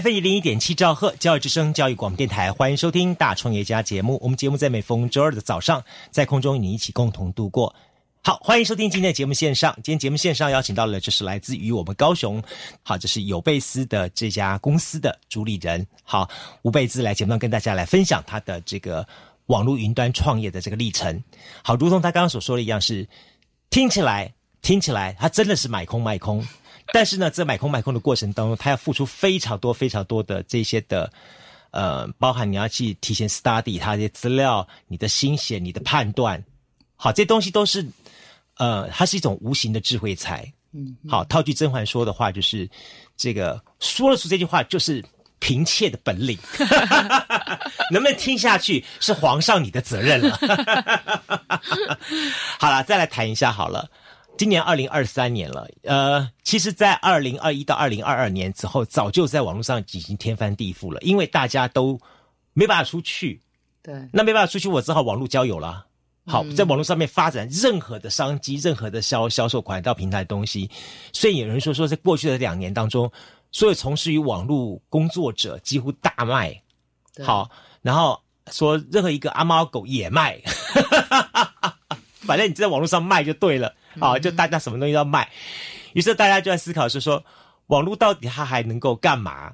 [0.00, 4.18] F 一零一点七兆赫教育之声教育广播电台，欢迎收听《大创业家》节目。
[4.22, 7.74] 我们节目在每逢周二的早上，在空中与你一起共同度过。
[8.24, 9.74] 好，欢迎收听今天的节目线上。
[9.84, 12.42] 今天节目线上邀请到了，就是来自于我们高雄，
[12.82, 16.26] 好，这是有贝斯的这家公司的主理人，好，
[16.62, 19.06] 吴贝兹来节目上跟大家来分享他的这个
[19.48, 21.22] 网络云端创业的这个历程。
[21.62, 23.06] 好，如同他刚刚所说的一样是，
[23.68, 24.32] 听起来
[24.62, 26.42] 听起来他真的是买空卖空，
[26.92, 31.10] 但是呢，在买空卖空的过程当中，他要付出非常多非常多的这些的。
[31.72, 36.42] 呃，包含你要去提前 study 他这些资料，你的心血，你的判断，
[36.96, 37.88] 好，这东西都是，
[38.56, 40.52] 呃，它是一种无形的智慧财。
[40.72, 42.68] 嗯，好，套句甄嬛说的话，就是
[43.16, 45.00] 这个说了出这句话，就是
[45.38, 46.36] 嫔妾的本领。
[47.92, 50.36] 能不能听下去，是皇上你的责任了。
[52.58, 53.88] 好了，再来谈一下好了。
[54.40, 62.00] 今年二零二三年了，呃，其实，在二零二一到二零二二年之后，早就在网络上已经天翻地覆了，因为大家都
[62.54, 63.38] 没办法出去，
[63.82, 65.84] 对，那没办法出去，我只好网络交友了。
[66.24, 70.70] 好，在网络上面发展任何的商机，任何的销销售管道平台的东西，
[71.12, 73.12] 所以有人说说，在过去的两年当中，
[73.52, 76.58] 所有从事于网络工作者几乎大卖，
[77.22, 77.50] 好，
[77.82, 78.18] 然后
[78.50, 80.40] 说任何一个阿猫狗也卖。
[82.22, 85.30] 反正你在网络上卖就对了啊，就大家什么东西要卖，
[85.92, 87.22] 于是大家就在思考是说，
[87.66, 89.52] 网络到底它还能够干嘛？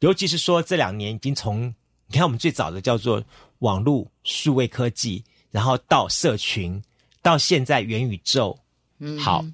[0.00, 1.72] 尤其是说这两年已经从
[2.08, 3.22] 你看我们最早的叫做
[3.60, 6.82] 网络数位科技，然后到社群，
[7.22, 8.56] 到现在元宇宙，
[8.98, 9.44] 嗯，好，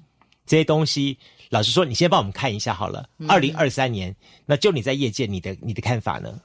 [0.45, 1.17] 这些东西，
[1.49, 3.07] 老实说，你先帮我们看一下好了。
[3.27, 4.13] 二零二三年，
[4.45, 6.39] 那就你在业界，你的你的看法呢？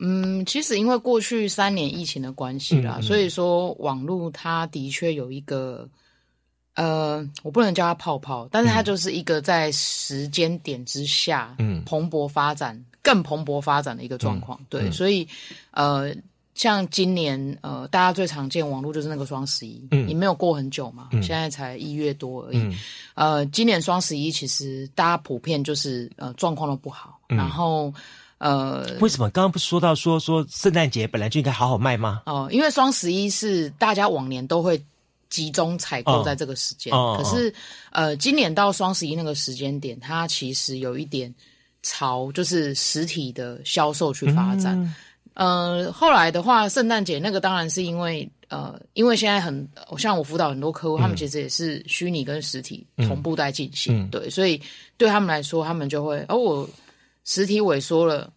[0.00, 5.88] 嗯，其实因为过去三年疫情的关系啦，嗯嗯所以说网络它的确有一个，
[6.78, 14.56] 呃，我不能叫它泡泡，但是它就是一个在时间点之下，嗯蓬勃发展、更蓬勃发展的一个状况。
[14.68, 15.26] 对，嗯所以
[15.72, 16.14] 呃，
[16.54, 22.76] 像今年呃，大家最常见网络就是那个双十一，嗯，也没有过很久嘛，现在才一月多而已。
[23.14, 27.92] 呃，今年双十一其实大家普遍就是呃状况都不好，然后
[28.38, 32.22] 呃，为什么刚刚不是说到说说圣诞节本来就应该好好卖吗？
[32.26, 34.80] 哦，因为双十一是大家往年都会
[35.30, 37.52] 集中采购在这个时间，可是
[37.90, 41.32] 呃，今年到双十一那个时间点，它其实有一点
[41.82, 44.94] 朝就是实体的销售去发展。
[45.34, 54.60] 呃，后来的话，圣诞节那个当然是因为呃，因为现在很像我辅导很多客户，他们其实也是虚拟跟实体同步在进行，对，所以
[54.96, 56.70] 对他们来说，他们就会，哦，我
[57.24, 58.32] 实体萎缩了，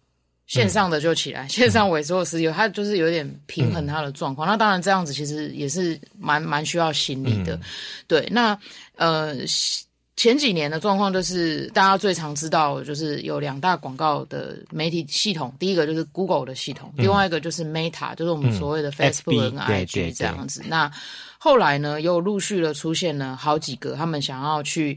[0.52, 4.46] 线上的就起来，线上萎缩实体，他就是有点平衡他的状况。
[4.46, 7.58] 那当然这样子其实也是蛮蛮需要心理的，
[8.06, 8.58] 对，那
[8.96, 9.36] 呃。
[10.14, 20.62] 前几年的状况就是，大家最常知道就是有两大广告的媒体系统，第一个就是 Google 的系统，另外一个就是 Meta，就是我们所谓的 Facebook 跟 IG 这样子。
[20.68, 20.88] 那
[21.38, 24.96] 后来呢，又陆续的出现了好几个，他们想要去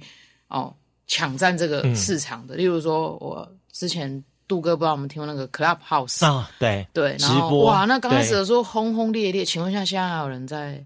[0.49, 0.71] 哦
[1.07, 2.55] 抢占这个市场的。
[2.55, 10.84] 例如说，我之前杜哥不知道我们听过那个 Clubhouse 啊，对对，然后哇，那刚开始的时候轰轰烈烈，请问一下，现在还有人在？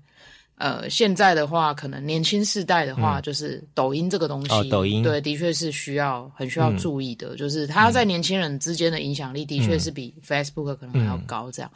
[0.61, 7.33] 呃，现在的话，可能年轻世代的话，就是抖音这个东西，抖音对，的确是需要很需要注意的。
[7.37, 11.49] 就是它在年轻人之间的影响力，的确是比 Facebook 可能还要高。
[11.49, 11.71] 这样，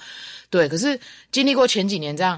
[0.49, 0.67] 对。
[0.67, 0.99] 可是
[1.31, 2.37] 经历过前几年这样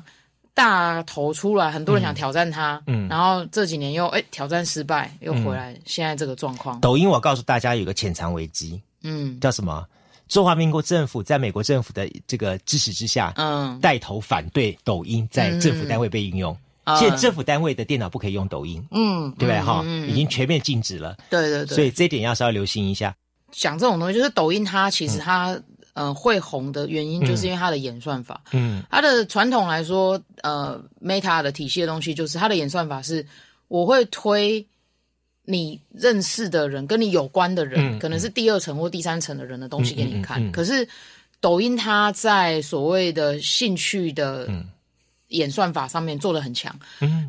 [0.54, 6.80] 大头出来，很多人想挑战它，嗯，然后这几年又哎挑战失败，又回来，现在这个状况。
[6.80, 9.86] 抖音，我告诉大家有个潜藏危机，嗯，叫什么？
[10.28, 16.58] 中华民国政府在美国政府的这个支持之下，嗯，带头反对抖音在政府单位被应用。
[17.00, 19.62] 现在政府单位的电脑不可以用抖音，嗯，对不对？
[19.62, 21.16] 哈，已经全面禁止了。
[21.30, 21.76] 对对对。
[21.76, 23.16] 所以这一点要稍微留心一下。
[23.52, 25.60] 讲这种东西，就是抖音它其实它
[25.94, 28.42] 呃会红的原因，就是因为它的演算法。
[28.52, 33.24] 嗯，它的传统来说，呃，Meta 的体系的东西，就是它的演算法是
[33.68, 34.66] 我会推。
[35.46, 40.52] 你认识的人跟你有关的人，可能是第二层或第三层的人的东西给你看。
[40.52, 40.88] 可是
[41.40, 44.50] 抖音它在所谓的兴趣的
[45.28, 46.76] 演算法上面做的很强，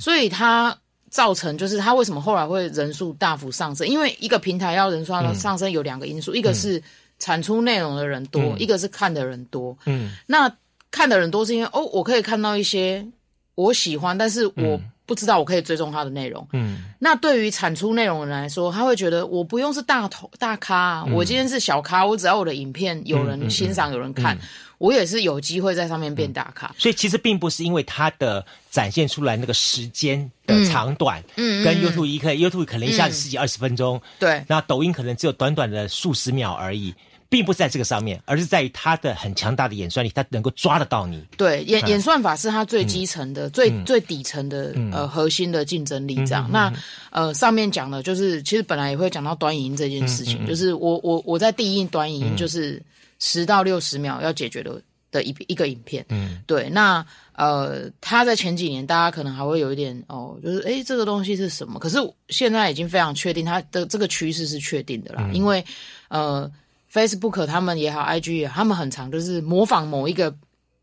[0.00, 0.76] 所以它
[1.10, 3.86] 造成就是它为什么后来会人数大幅上升？
[3.86, 6.82] 因为一个平台要人数上升有两个因素，一个是
[7.18, 9.76] 产出内容的人多，一个是看的人多。
[9.84, 10.50] 嗯，那
[10.90, 13.06] 看的人多是因为哦，我可以看到一些
[13.54, 14.80] 我喜欢，但是我。
[15.06, 24.36] 不知道我可以追踪他的内容，嗯，那对于产出内容的人来说，他会觉得我不用是大头大咖，我今天是小咖，我只要我的影片有人欣赏、有人看，
[24.78, 26.74] 我也是有机会在上面变大咖。
[26.76, 36.92] 所以其实并不是因为他的展现出来那个时间的长短，嗯，跟 YouTube 一可 YouTube 可能一下子十几二十分钟，对，那抖音可能只有短短的数十秒而已。
[37.28, 41.24] 并不是在这个上面，而是在于它的很强大的演算力，它能够抓得到你。
[41.36, 46.14] 对，演演算法是它最基层的、最最底层的呃核心的竞争力。
[46.26, 46.72] 这样，那
[47.10, 52.80] 呃上面讲的就是，其实本来也会讲到短影音这件事情，就是我我我在第一短影音就是
[53.18, 56.06] 十到六十秒要解决的的一一个影片。
[56.10, 56.68] 嗯，对。
[56.70, 61.80] 那呃，他在前几年大家可能还会有一点哦，就是哎这个东西是什么？
[61.80, 65.64] 可是现在已经非常确定，它的这个趋势是确定的啦，因为
[66.08, 66.48] 呃。
[66.96, 70.34] Facebook 他们也好，IG 也好，他们很常就是模仿某一个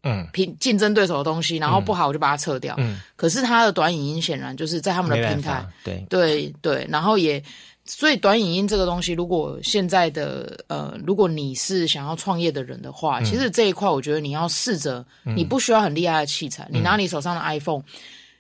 [0.03, 0.27] 嗯。
[0.31, 2.75] 平竞争对手的东西，然后不好我就把它撤掉。
[2.77, 6.05] 嗯，可是它的短影音显然就是在他们的平台，对。
[6.09, 7.41] 对对，然后也
[7.85, 15.03] 所以短影音这个东西，如果现在的呃，如果你是想要创业的人的话，其实这一块我觉得你要试着，
[15.35, 17.81] 你不需要很厉害的器材，你拿你手上的 iPhone，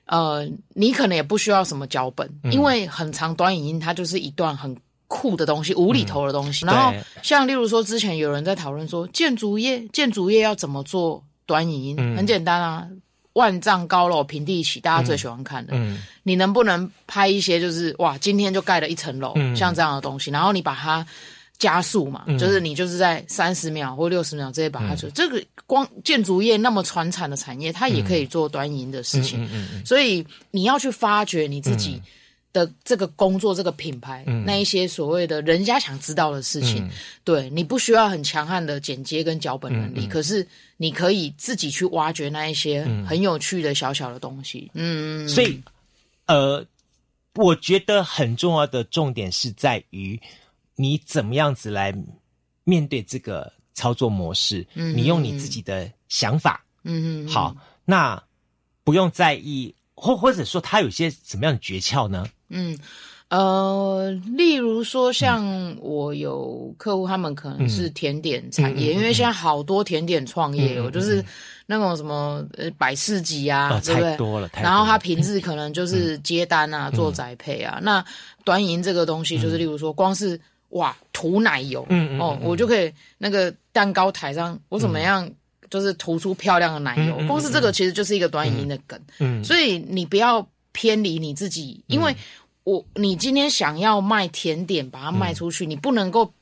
[0.05, 4.77] 呃，你可能也不需要什么脚本，因为很长短影音它就是一段很。
[5.13, 6.65] 酷的东西，无厘头的东西。
[6.65, 11.95] 然后像例如说，之前有人在讨论说，建筑业建筑业要怎么做短影？
[12.17, 12.87] 很简单啊，
[13.33, 15.73] 万丈高楼平地起，大家最喜欢看的。
[15.75, 21.05] 嗯你能不能拍一些就是哇，今天就盖了一层楼，像这样的东西，然后你把它
[21.59, 25.07] 加速嘛，就是你就是在三十秒或六十秒直接把它做。
[25.11, 29.85] 这个光建筑业那么传产的产业，它也可以做短影的事情嗯。
[29.85, 32.01] 所以你要去发掘你自己。
[32.53, 36.87] 的这个工作，这个品牌，那一些所谓的人家想知道的事情，
[37.23, 40.47] 对你不需要很强悍的剪接跟脚本能力，可是
[40.77, 44.69] 你可以自己去挖掘那一些很有趣的小小的东西。
[44.75, 45.59] 嗯，所以，
[46.27, 46.63] 呃，
[47.33, 50.19] 我觉得很重要的重点是在于
[50.75, 51.91] 你怎么样子来
[52.63, 54.65] 面对这个操作模式。
[54.75, 56.63] 嗯，你用你自己的想法。
[56.83, 58.21] 嗯嗯，好，那
[58.83, 59.73] 不用在意，
[60.03, 62.27] 或或者说他有些什么样的诀窍呢？
[62.49, 62.77] 嗯，
[63.29, 71.23] 呃，例如说，像我有客户，他们可能是甜点产业，因为现在好多甜点创业哦，就是
[71.65, 74.17] 那种什么呃百事级啊，对不对？
[74.17, 77.79] 多了，然后他平日可能就是接单啊，做宅配啊。
[77.81, 78.03] 那
[78.43, 80.37] 短影音这个东西，就是例如说，光是
[80.71, 85.27] 哇涂奶油，嗯哦，我就可以那个蛋糕台上，我怎么样，
[85.69, 87.15] 就是涂出漂亮的奶油。
[87.27, 92.15] 光是这个其实就是一个短影音的梗，嗯，所以你不要偏离你自己，因为。
[92.65, 96.33] 我你今天想要卖甜点，把它卖出去，你不能够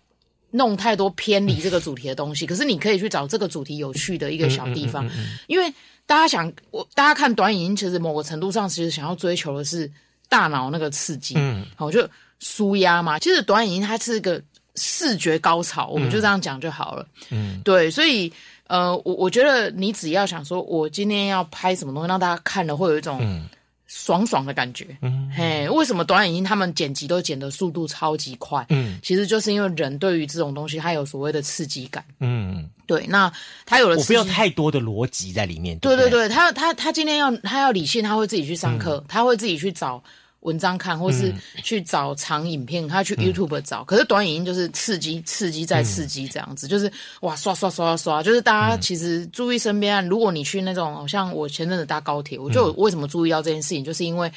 [0.52, 2.46] 弄太多偏离这个主题的东西。
[2.46, 5.10] 可是你可以去找这个主题有趣的一个小地方，
[5.48, 5.68] 因为
[6.06, 9.92] 大家想我大家看短影音，其实某个程度上其实想要追求的是
[10.30, 12.08] 大脑那个刺激，嗯，好就
[12.38, 13.18] 舒压嘛。
[13.18, 14.40] 其实短影音它是一个
[14.76, 18.32] 视觉高潮，我们就这样讲就好了，嗯，对，所以
[18.72, 23.20] 呃，我我觉得你只要想说我今天要拍什么东西，让大家看了会有一种。
[23.94, 28.66] 爽爽的感觉，嗯，嘿，为什么短影音他们剪辑都剪的速度超级快？
[28.70, 33.30] 嗯，其实就是因为人对于这种东西，他有所谓的刺激感，嗯，对，那
[33.66, 40.02] 他有了，我不要太多的逻辑在里面，对对对，他他他今天要他要理性，他会自己去上课，他会自己去找。
[40.42, 41.34] 文章看，或是
[41.64, 43.84] 去找长影片，他去 YouTube 找。
[43.84, 50.06] 可是短影音就是刺激、刺激再刺激这样子，就是哇刷刷刷刷，就是大家其实注意身边。
[50.08, 54.32] 如果你去那种，像我前阵子搭高铁，我就为什么注意到这件事情，就是因为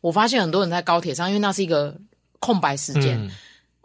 [0.00, 1.96] 我发现很多人在高铁上，因为那是一个
[2.40, 3.30] 空白时间。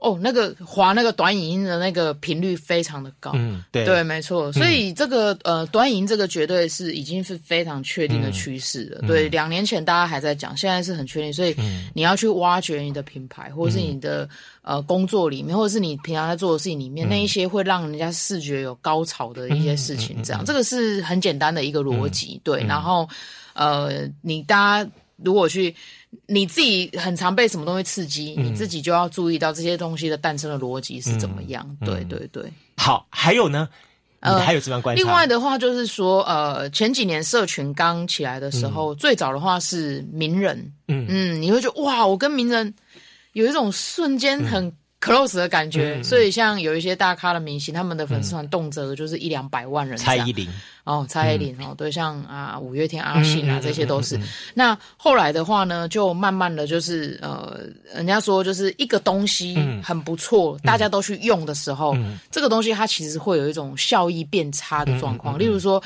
[0.03, 9.07] 哦，那个滑那个短影音的那个频率非常的高，嗯，对，对，没错，所以这个呃短影音这个绝对是已经是非常确定的趋势了。
[9.07, 11.55] 对，两年前大家还在讲，现在是很确定，所以
[11.93, 14.27] 你要去挖掘你的品牌，或者是你的
[14.61, 22.61] 呃工作里面，或者是你平常在做的事情里面，那一些会让人家视觉有高潮的一些事情，这样这个是很简单的一个逻辑，对。
[22.65, 23.07] 然后
[23.53, 25.73] 呃，你大家如果去。
[26.27, 31.65] 你自己很常被什么东西刺激，你自己就要注意到这些东西的诞生的逻辑是怎么样。
[31.85, 32.43] 对对对。
[32.77, 33.67] 好，还有呢？
[34.19, 40.57] 呃，还有这样关另外的话就是说，呃，前几年社群刚起来的时候，最早的话是名人。
[40.87, 42.73] 嗯嗯，你会觉得哇，我跟名人
[43.33, 44.71] 有一种瞬间很。
[45.03, 49.97] Close 的感觉，所以像有一些大咖的明星，他们的粉丝团动辄就是一两百万人。
[49.97, 50.47] 蔡依林
[50.85, 54.17] 哦，蔡依林哦，对，像啊五月天阿信啊，这些都是。
[54.53, 57.59] 那后来的话呢，就慢慢的就是呃，
[57.93, 61.97] 人家说就是一个东西很不错，大家都去用的时候，
[62.31, 65.37] 这个东西它其实会有一种效益变差的状况。
[65.37, 65.83] 例如说，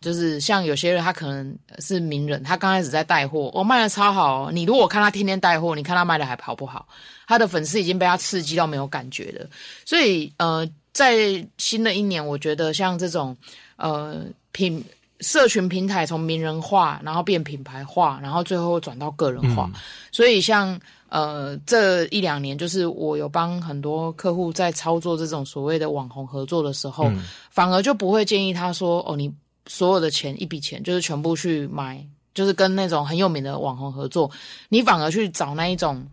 [0.00, 6.88] 就是像有些人他可能是名人，他刚开始在带货，我卖的超好，你如果看他天天带货，你看他卖的还好不好？
[7.26, 9.46] 他的粉丝已经被他刺激到没有感觉了，
[9.84, 13.36] 所以呃，在新的一年，我觉得像这种
[13.76, 14.82] 呃品
[15.20, 19.70] 社群平台从名人化，然后变品牌化，然后最后转到个人化，
[20.10, 20.80] 所以像
[21.10, 27.04] 呃这一两年，就是我有帮很多客户在操作这种所谓的网红合作的时候，
[27.50, 29.30] 反而就不会建议他说哦，你
[29.70, 32.04] 所有的钱一笔钱就是全部去买，
[32.34, 34.28] 就是跟那种很有名的网红合作，
[34.68, 36.04] 你反而去找那一种。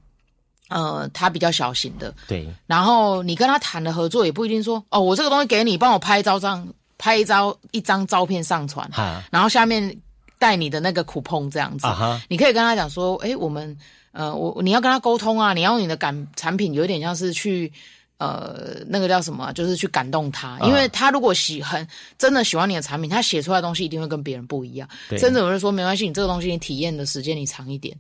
[0.70, 2.46] 呃，他比较小型的，对。
[2.66, 8.86] 然后你跟他谈的合作也不一定说，哦，我这个东西给你，帮我拍一张张，拍一张一张照片上传，
[9.32, 9.98] 然后下面
[10.38, 11.88] 带你的那个 coupon 这样子。
[12.28, 13.78] 你可以跟他讲说，哎，我们
[14.12, 17.72] 呃，我你要跟他沟通啊，你要用你的感产品有点像是去
[18.18, 21.88] 呃那个叫什么，就是去感动他，因为他如果喜很
[22.18, 24.88] 真的喜欢你的产品，他写出来的东西一定会跟别人不一样。
[25.18, 27.96] 甚至有人说，没关系，你这个东西你体验的时间你长一点。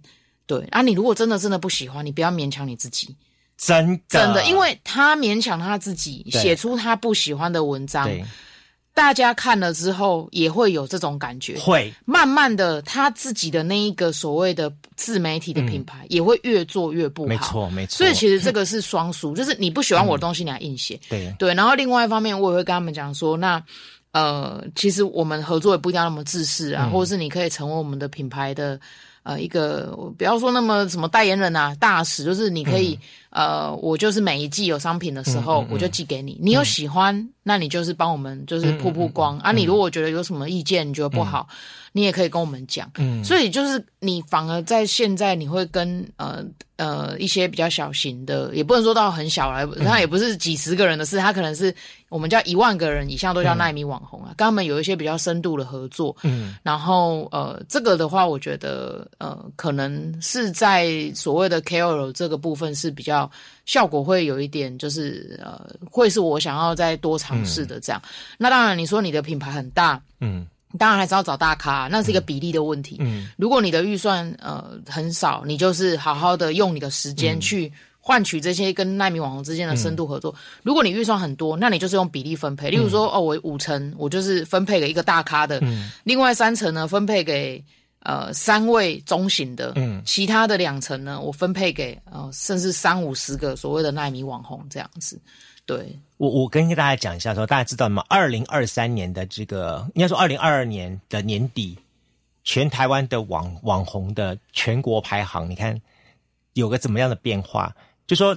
[0.45, 3.13] 对啊，你如果真的真的不喜欢，你不要勉强你自己，
[3.57, 8.09] 真的真的，因为他勉强他自己写出他不喜欢的文章，
[8.97, 17.95] 大家看了之后也会有这种感觉，会慢慢的他自己的那一个所谓的自媒体的品牌也会越做越不好，没错没错。
[17.95, 21.53] 所以其实这个是双输， 就是你不喜欢我的东西，你还硬写，对对。
[21.53, 23.63] 然后另外一方面，我也会跟他们讲说，那
[24.13, 28.79] 呃，其实我们合作也不一定要那么自私啊，或者是你可以成为我们的品牌的。
[29.27, 32.97] 呃，一个不要说那么什么代言人啊，大使就是你可以，
[33.29, 39.37] 呃，我就是每一季有商品的时候，我就寄给你，你有喜欢，那你就是帮我们就是曝曝光。
[39.39, 39.51] 啊。
[39.51, 41.45] 你如果觉得有什么意见，你觉得不好，
[41.97, 42.89] 你也可以跟我们讲。
[42.97, 46.45] 嗯，所以就是你反而在现在你会跟呃。
[46.77, 51.73] 呃，一些比较小型的，也不能说到很小了，他也不是几十个人的事，他可能是
[52.07, 56.15] 我们叫一万个人以上都叫奈米网红啊，跟他们有一些比较深度的合作。
[56.21, 63.27] 嗯，然后呃，这个的话，我觉得呃，可能是在所谓的 KOL 这个部分是比较
[63.65, 67.99] 效果会有一点，就是呃，会是我想要再多尝试的这样。
[68.37, 70.45] 那当然，你说你的品牌很大，嗯。
[70.77, 72.97] 当然还是要找大咖，那是一个比例的问题。
[72.99, 80.33] 嗯，如果你的预算呃很少，你就是好好的用你的时间去换取这些跟奈米网红之间的深度合作。
[80.63, 82.69] 如果你预算很多，那你就是用比例分配。
[82.69, 85.61] 例如说，哦，我五成我就是分配给一个大咖的，
[86.03, 87.63] 另外三成呢分配给
[87.99, 95.19] 呃三位中型的，嗯，其他的两层呢我分配给呃甚至三五十个所谓的奈米网红这样子。
[95.67, 98.03] 对我，我跟大家讲一下，说大家知道吗？
[98.09, 101.77] 二零二三年的这个，应该说二零二二年的年底，
[102.43, 105.79] 全台湾的网网红的全国排行，你看
[106.53, 107.75] 有个怎么样的变化？
[108.07, 108.35] 就说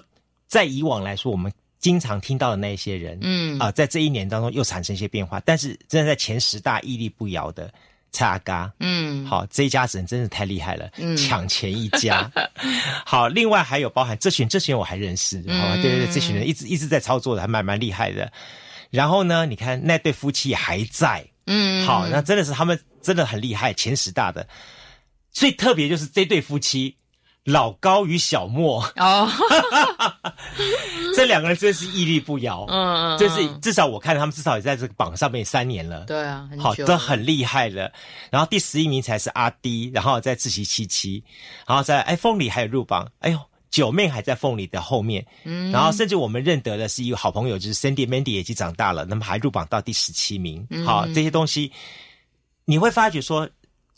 [0.49, 7.73] 在以往来说，我们经常听到的那些人，嗯啊，在这一年当中又产生一些变化，但是真的在前十大屹立不摇的。
[8.13, 12.31] 蔡阿嘎，嗯，好，这一家人真是太厉害了，抢钱一家。
[13.07, 15.75] 好，另外还有包含这群这群人我还认识，好吧？
[15.77, 18.31] 对对对，这群人一直一直在操作的，还蛮蛮厉害的。
[18.91, 24.47] 然后呢，你看那对夫妻还在，嗯，好，那真的是他们真的很厉害，前十大的。
[25.33, 26.97] 最特别就是这对夫妻。
[27.45, 28.83] 老高与小莫。
[28.97, 29.29] 哦，
[31.17, 37.91] 这两个人真是屹立不摇，嗯嗯，这是至少我看他们至少也在这个榜上面三年了，对啊，好都很厉害了。
[38.31, 41.23] 然后第十一名才是阿迪，然后在自习七七，
[41.67, 51.73] 然后在哎凤梨还有入榜，哎呦九妹还在凤梨的后面，嗯，然后甚至我们认得的是一个好朋友，就是 Cindy Mandy 已经长大了，那么还入榜到第十七名，好这些东西
[52.67, 53.49] 你会发觉说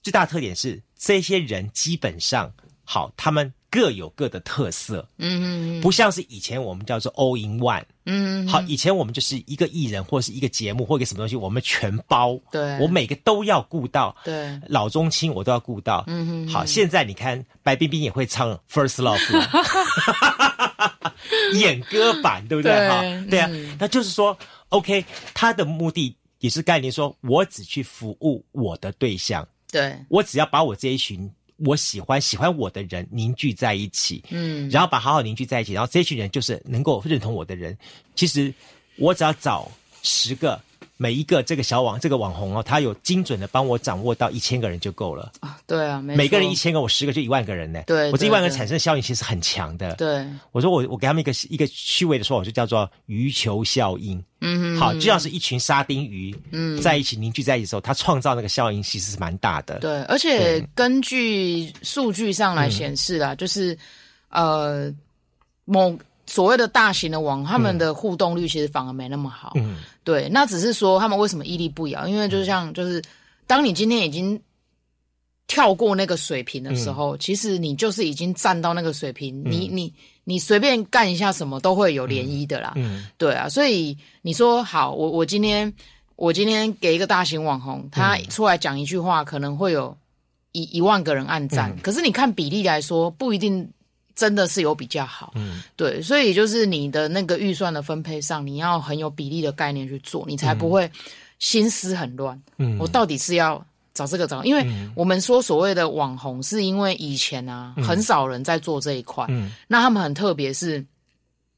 [0.01, 2.53] 最大特点是这些人基本上。
[2.85, 5.45] 好，他们各有各的特色，嗯嗯
[5.78, 19.18] 嗯，不像是以前我们叫做 all in one，嗯，好，以前我们就是一个艺人或者是一个节目或一个什么东西，我们全包，对，我每个都要顾到，对，老中青我都要顾到，嗯嗯，好，现在你看白冰冰也会唱 First Love，
[21.55, 22.89] 演歌版对不对？
[22.89, 24.37] 哈，对啊，那就是说
[24.68, 29.97] ，OK，他的目的也是概念，说我只去服务我的对象，对。
[30.11, 31.30] 我只要把我这一群。
[31.65, 37.77] 我喜欢喜欢我的人凝聚在一起，嗯，然后把好好凝聚在一起，然后这群人就是能够认同我的人。
[38.15, 38.53] 其实
[38.97, 39.71] 我只要找
[40.03, 40.61] 十个，
[41.03, 45.59] 每一个这个小网这个网红哦，他有精准的帮我掌握到一千个人就够了啊。
[45.66, 47.82] 对啊，每个人一千个，我十个就一万个人呢。
[47.88, 49.96] 对，我这一万个产生的效应其实很强的。
[49.96, 54.22] 对，我说我我给他们一个一个趣味的说法，就叫做鱼球效应。
[54.40, 59.80] 嗯，好，就像是一群沙丁鱼，嗯，在一起凝聚在一起的时候，它创造那个效应其实是蛮大的。
[59.80, 63.76] 对，而且根据数据上来显示啦，就是
[64.30, 64.92] 呃，
[65.64, 65.98] 某
[66.33, 69.53] 所谓的大型的网，他们的互动率其实反而没那么好。
[69.57, 72.09] 嗯，对，那只是说他们为什么屹立不摇？
[72.09, 73.03] 因为就是像就是，
[73.47, 74.41] 当你今天已经
[75.47, 79.93] 跳过那个水平的时候，其实你就是已经站到那个水平，你你。
[80.24, 85.74] 你随便干一下什么都会有涟漪的啦，嗯，对啊，所以你说好，我我今天
[86.14, 89.99] 我今天给一个大型网红，他出来讲一句话，可能会有
[90.53, 93.68] 一一万个人按赞，可是你看比例来说，不一定
[94.15, 100.91] 真的是有比较好，嗯，对，所以就是你的那个预算的分配上，你要很有比例的概念去做，你才不会
[101.39, 103.65] 心思很乱，嗯，我到底是要。
[103.95, 109.53] 找这个找，因为我们说所谓的网红，是因为以前啊很少人在做这一块，嗯。
[109.69, 110.83] 那他们很特别，是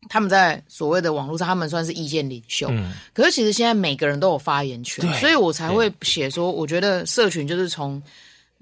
[0.09, 2.67] 他们在所谓的网络上，他们算是意见领袖。
[2.73, 2.93] 嗯。
[3.13, 8.03] 可是其实现在每个人都有发言权，所以我才会写说，我觉得社群就是从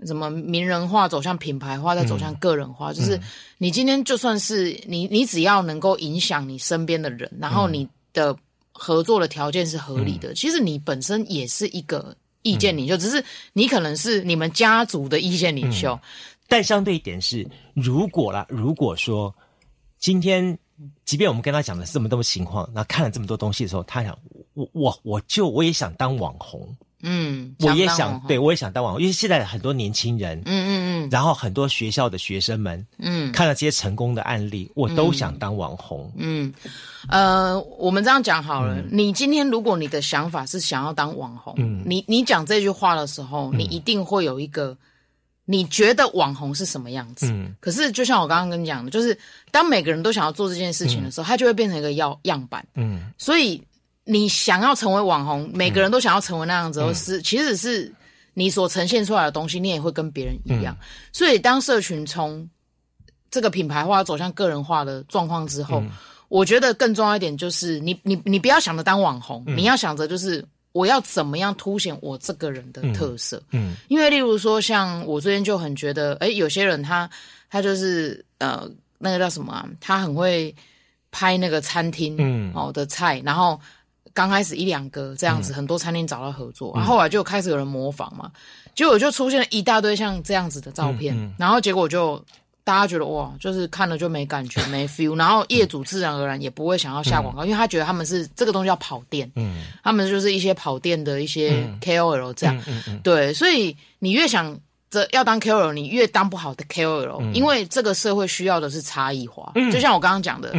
[0.04, 3.20] 什么名人化走向品牌化，再走向个人化，就是
[3.58, 8.36] 你今天就算是你，你只要能够影响你身边的人，然后你的
[8.72, 12.16] 合作的条件是合理的，其实你本身也是一个。
[12.44, 15.96] 意见领袖只是你可能是你们家族的意见领袖，
[16.48, 19.32] 但相对一点是，如果啦，如果说
[19.96, 20.58] 今天，
[21.04, 24.18] 即便我们跟他讲的是这么多情况，那看了这么多东西的时候，他想，
[24.54, 26.76] 我我我就我也想当网红。
[27.04, 30.70] 嗯，我也想，对我也想当网红，因为现在很多年轻人，嗯嗯
[31.04, 36.12] 嗯，然后很多学校的学生们，嗯，看了这些成功的案例，我都想当网红。
[36.16, 36.54] 嗯，
[37.08, 44.76] 呃，我们这样讲好了，你今天如果你的想法是想要当网红，嗯，你你讲这句话的时候，你一定会有一个
[45.44, 47.26] 你觉得网红是什么样子。
[47.32, 49.18] 嗯，可是就像我刚刚跟你讲的，就是
[49.50, 52.64] 当每个人都想要做这件事情的时候，它就会变成一个样样板。
[52.76, 53.60] 嗯，所以。
[54.04, 57.92] 你想要成为网红，每个人都想要成为那样子，是其实是
[58.34, 60.76] 你所呈现出来的东西，你也会跟别人一样。
[61.12, 62.48] 所以，当社群从
[63.30, 65.80] 这个品牌化走向个人化的状况之后，
[66.28, 73.40] 我觉得更重要一点就是，你你你不要想着当网红，你要想着就是我要怎么样凸显我这个人的特色。
[73.52, 77.08] 嗯，因为例如说，像我最近就很觉得，哎，有些人他
[77.48, 80.52] 他就是呃，那个叫什么，他很会
[81.12, 83.60] 拍那个餐厅哦的菜，然后。
[84.14, 88.30] 刚开始一两个这样子，很多餐厅找到合作，然后后来就开始有人模仿嘛，
[88.74, 92.22] 结果就出现了一大堆像这样子的照片，然后结果就
[92.64, 104.56] 大家觉得哇，就是看了就没感觉 没 feel，然后业主自然而然也不会想要下广告，因为他觉得他们是这个东西要跑店，嗯，他们就是一些跑店的一些 KOL 这样，嗯嗯对，所以你越想
[104.90, 110.52] 着要当 KOL，你越当不好的 KOL，因为这个社会需要的是差异化，就像我刚刚讲的，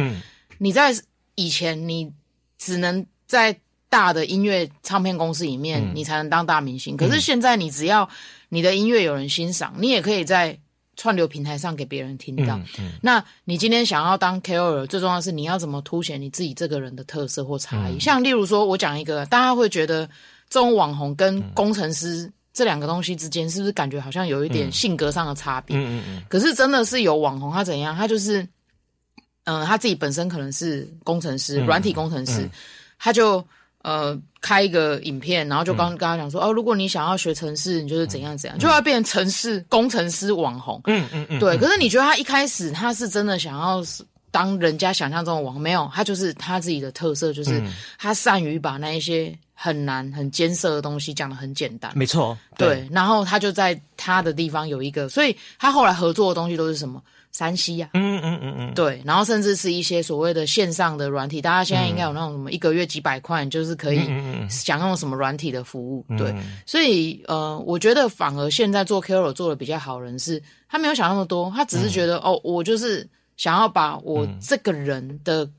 [0.58, 0.92] 你在
[1.36, 2.12] 以前你
[2.58, 3.06] 只能。
[3.26, 3.56] 在
[3.88, 6.96] 大的音乐唱片公司里面，你才能当大明星。
[6.96, 8.08] 可是现在，你只要
[8.48, 10.58] 你的音乐有人欣赏，你也可以在
[10.96, 12.60] 串流平台上给别人听到。
[13.00, 18.00] 那你今天想要当 KOL，最重要是你要怎么凸显你自己这个人的特色或差异。
[18.00, 20.06] 像例如说，我讲一个，大家会觉得
[20.50, 25.76] 这种网红跟工程师这两个东西之间，是不是感觉好像有一点性格上的差别？
[25.76, 26.22] 嗯嗯嗯。
[26.28, 27.94] 可是真的是有网红，他怎样？
[27.94, 28.46] 他就是，
[29.44, 32.48] 嗯，他自己本身可能是工程师，软体工程师。
[33.04, 33.46] 他就
[33.82, 40.80] 呃开一个影片，然后就刚跟他讲说哦，如果你想要学城市，你就是怎样怎样，就要变成城市工程师网红。
[40.86, 41.58] 嗯嗯嗯，对。
[41.58, 43.82] 可是你觉得他一开始他是真的想要
[44.30, 45.62] 当人家想象中的网红？
[45.62, 47.62] 没有，他就是他自己的特色，就是
[47.98, 51.92] 他善于把那一些很难、很艰涩的东西讲的很简单。
[51.94, 52.88] 没错，对。
[52.90, 57.02] 然后他就在他的地方有一个，所以他后来合作的东西都是什么？
[57.36, 64.00] 山西呀，嗯嗯嗯嗯，对，然后甚至是一些所谓的线上的软体，大家现在应该有那种什么一个月几百块，就是可以
[64.48, 66.32] 享用什么软体的服务，对，
[66.64, 73.04] 所以呃，我觉得反而现在做 KOL 做的比较好，人是他没有想那么多，他只是觉得哦，我就是
[73.36, 75.50] 想要把我这个人的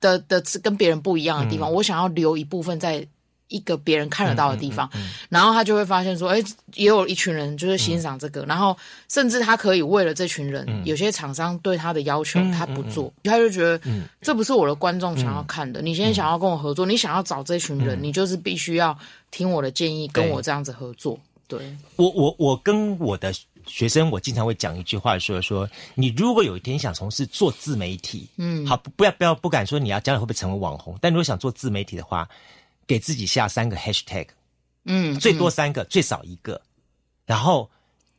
[0.00, 3.06] 的的跟别人不一样的地方，我想要留一部分在。
[3.48, 4.88] 一个别人看得到的地方，
[5.28, 6.42] 然后他就会发现说，哎，
[6.74, 8.76] 也有一群人就是欣赏这个，然后
[9.08, 13.80] 甚至他可以为了这群人，有些厂商对他的要求他不做，他就觉得
[14.20, 15.80] 这不是我的观众想要看的。
[15.80, 18.96] 你现在想要跟我合作，你想要找这群人，你就是必须要
[19.30, 21.18] 听我的建议，跟我这样子合作。
[21.46, 21.58] 对。
[21.96, 23.32] 我，我我跟我的
[23.66, 32.28] 学生，我经常会讲一句话，说说你如果有一天想从事做自媒体，嗯，好，不要不要不敢说你要将来会不会成为网红，但如果想做自媒体的话。
[32.88, 34.26] 给自己下三个 hashtag，
[34.86, 36.60] 嗯，最多三个，最少一个，
[37.26, 37.70] 然后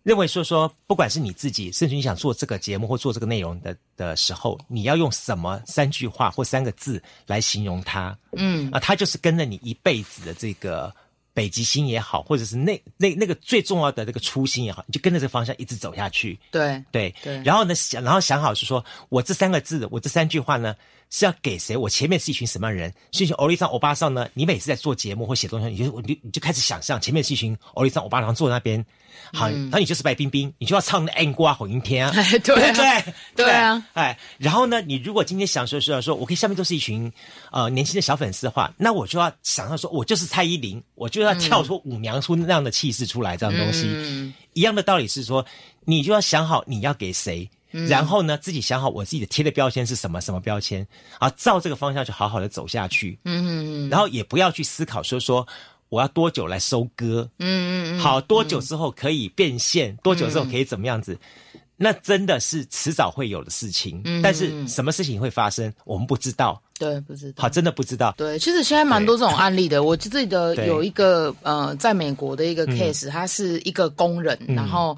[0.03, 10.93] 认为说说，不管是你自己，甚至你想做这个节目或做这个内容的的时候，你要用什么三句话或三个字来形容它，嗯，啊，它就是跟着你一辈子的这个
[11.34, 17.13] 北极星也好，或者是那那那个最重要的那个初心也好，你就跟着这个方向一直走下去，对对。
[17.24, 20.76] 对，然后呢想，然后想好是说我这三个字，我这三句话呢。
[21.10, 21.76] 是要给谁？
[21.76, 22.93] 我前面是一群什么样的人？
[23.12, 24.28] 是一群欧丽桑、欧巴桑呢？
[24.34, 28.86] 你每次在做节目或写东西，你就你你就开始想象前面是一群欧丽桑、欧巴桑坐在那边，
[29.34, 37.12] 好，然后你就是白冰冰，你就要唱那《暗瓜红阴天》啊，对对对啊，哎，然后呢，你如果今天想说说说，我可以下面都是一群
[37.51, 45.43] 呃年轻的小粉丝的话，那我就要想象说，我就是蔡依林，我就要跳出舞娘出那样的气势出来，这样东西一样的道理是说，
[45.86, 47.49] 你就要想好你要给谁。
[47.72, 50.86] 然后呢，自己想好我自己的贴的标签是什么什么标签
[51.20, 53.20] 啊，照这个方向就好好的走下去。
[53.26, 53.89] 嗯嗯嗯。
[53.89, 55.47] 然后也不要去思考说说
[55.89, 57.30] 我要多久来收割。
[57.38, 57.99] 嗯嗯嗯。
[57.99, 59.95] 好多久之后可以变现？
[59.97, 61.15] 多久之后可以怎么样子？
[61.78, 64.01] 那真的是迟早会有的事情。
[64.03, 64.20] 嗯。
[64.22, 66.59] 但是什么事情会发生，我们不知道。
[66.80, 67.43] 对，不知道。
[67.43, 68.15] 好，真的不知道。
[68.17, 69.84] 对，其实现在蛮多这种案例的。
[69.84, 74.97] 我记得有一个呃，在美国的一个 case，他是一个工人，然后。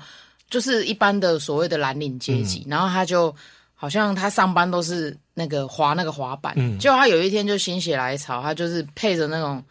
[0.51, 3.33] 就是一般的所谓的蓝领阶级，然后他就
[3.73, 9.63] 好像他上班都是那个滑那个滑板，结果他有一天就心血来潮，他就是配着那种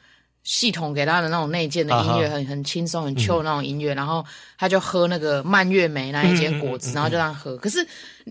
[0.42, 4.24] 系统给他的那种内建的音乐，很很轻松很 chill 那种音乐，然后
[4.58, 7.56] 他就喝那个蔓越莓那一间果汁，然后就这样喝。
[7.56, 7.86] 可是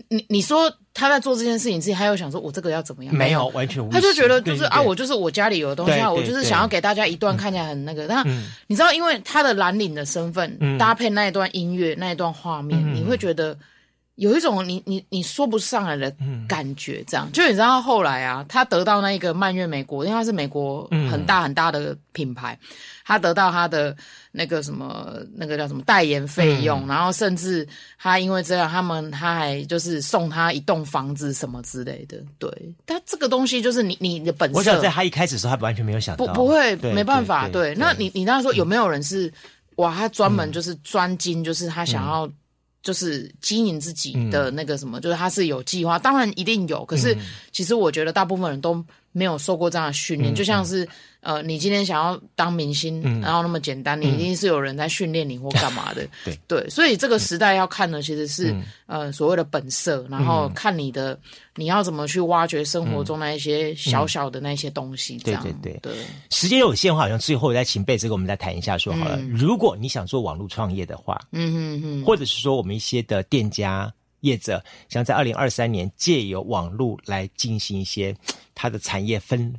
[0.08, 0.72] 你你说。
[0.92, 3.88] 他在做这件事情之前，他又想说：“我这个要怎么样？”没有，完全无。
[3.90, 8.06] 他就觉得就是啊，我就是我家里有的东西啊，我就是想要给大家一段看起来很那个。
[8.06, 8.24] 那
[8.66, 13.56] 你知道，因为他的蓝领的身份搭配那一段音乐、那一段画面，你会觉得
[14.20, 16.14] 有一种你你你说不上来的
[16.46, 17.02] 感觉。
[17.06, 22.58] 这样，就你知道后来啊，他得到那一个蔓越美国，因为他是美国很大很大的品牌，
[23.04, 23.96] 他得到他的。
[24.32, 27.66] 那个什么，那个叫什么代言费用，然后甚至
[27.98, 32.16] 他因为这样，他们他还就是送他一栋房子什么之类的。
[32.38, 32.48] 对，
[32.86, 34.56] 他这个东西就是你你的本色。
[34.56, 37.48] 我想在他一开始的时候，他完全没有想到，不不会没办法。
[37.48, 39.32] 对，那你你那时候有没有人是
[39.78, 39.92] 哇？
[39.92, 42.30] 他专门就是专精，就是他想要
[42.82, 45.98] 就是经营自己的那个什么，就是他是有计划。
[45.98, 47.16] 当然一定有，可是
[47.52, 50.88] 其实我觉得大部分人都没有受过这样的训练，就像是
[51.20, 56.06] 呃，你今天想要当明星，然后那么简单，你一定是有人在训练你或干嘛的。
[56.24, 58.54] 对对，所以这个时代要看的其实是
[58.86, 61.18] 呃所谓的本色，然后看你的
[61.56, 65.18] 你要怎么去挖掘生活中那一些小小的那些东西。
[65.18, 65.92] 对对对对，
[66.30, 69.20] 时间有限，好像最后再请贝这个我们再谈一下说好了。
[69.22, 73.92] 如果你想做网络创业的话，嗯嗯嗯，或者是说我们一些的店家。
[74.20, 78.14] 业者想在二零二三年借由网络来进行一些
[78.54, 79.54] 它的产业分，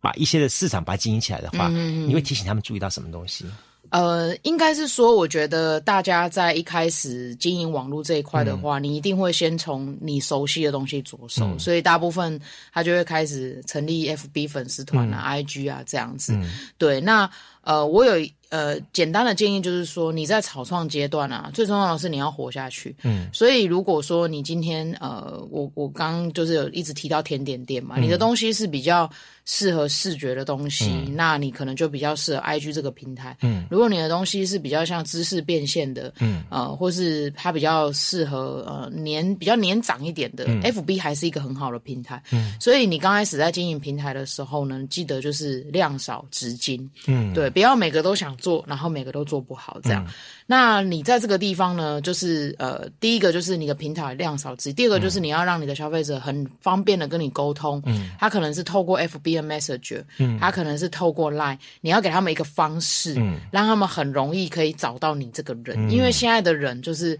[0.00, 3.44] 把一些的市场把它经营起来的话，你会提醒他们注意到什么东西？
[3.90, 12.40] 呃，应该是说，我觉得大家在一开始经营网络这一块的话，你一定会先从你熟悉的东西着手，所以大部分
[12.72, 16.36] 他就会开始成立 FB 粉丝团啊、IG 啊这样子。
[16.78, 17.30] 对，那
[17.62, 18.26] 呃，我有。
[18.48, 22.94] 呃，简单的建议就是说，你在草创阶段啊，最重要的是你要活下去。
[23.02, 29.10] 嗯，所以如果说你今天呃，我我刚就是有一直提到甜点店嘛，你的东西是比较
[29.46, 33.34] 适合视觉的东西，那你可能就比较适合 IG 这个平台。
[33.40, 42.22] 嗯，如果你的东西是比较像知识变现的，嗯，呃，或是它比较适合呃年比较年长一点的，FB 还是一个很好的平台。
[42.32, 46.86] 嗯，所以你刚开始在经营平台的时候呢，记得就是量少值金。
[47.06, 48.26] 嗯，对，不要每个都想。
[48.36, 50.06] 做，然后每个都做不好，这样。
[50.48, 57.82] 那你在这个地方呢，就是呃，第一个就是你的平台量少之，第二个就是你要让你的消费者很方便的跟你沟通。
[57.84, 67.18] 嗯，他可能是透过 FB 的 Messenger，嗯，他可能是透过 Line，你要给他们一个方式，嗯，让他们很容易可以找到你这个人，因为现在的人就是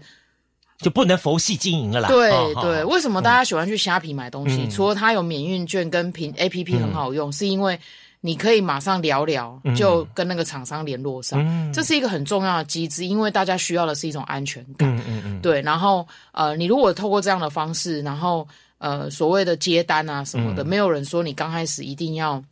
[0.77, 2.07] 就不能佛系经营了啦。
[2.07, 4.69] 对对，为什么大家喜欢去虾皮买东西？
[4.69, 7.77] 除了它有免运券跟平 APP 很好用，是因为。
[8.19, 14.93] 你可以马上聊聊，就跟那个厂商联络上，这是一个很重要的机制，因为大家需要的是一种安全感。
[14.97, 15.61] 嗯嗯嗯，对。
[15.61, 18.45] 然后呃，你如果透过这样的方式，然后
[18.79, 22.43] 呃，所谓的接单啊什么的，没有人说你刚开始一定要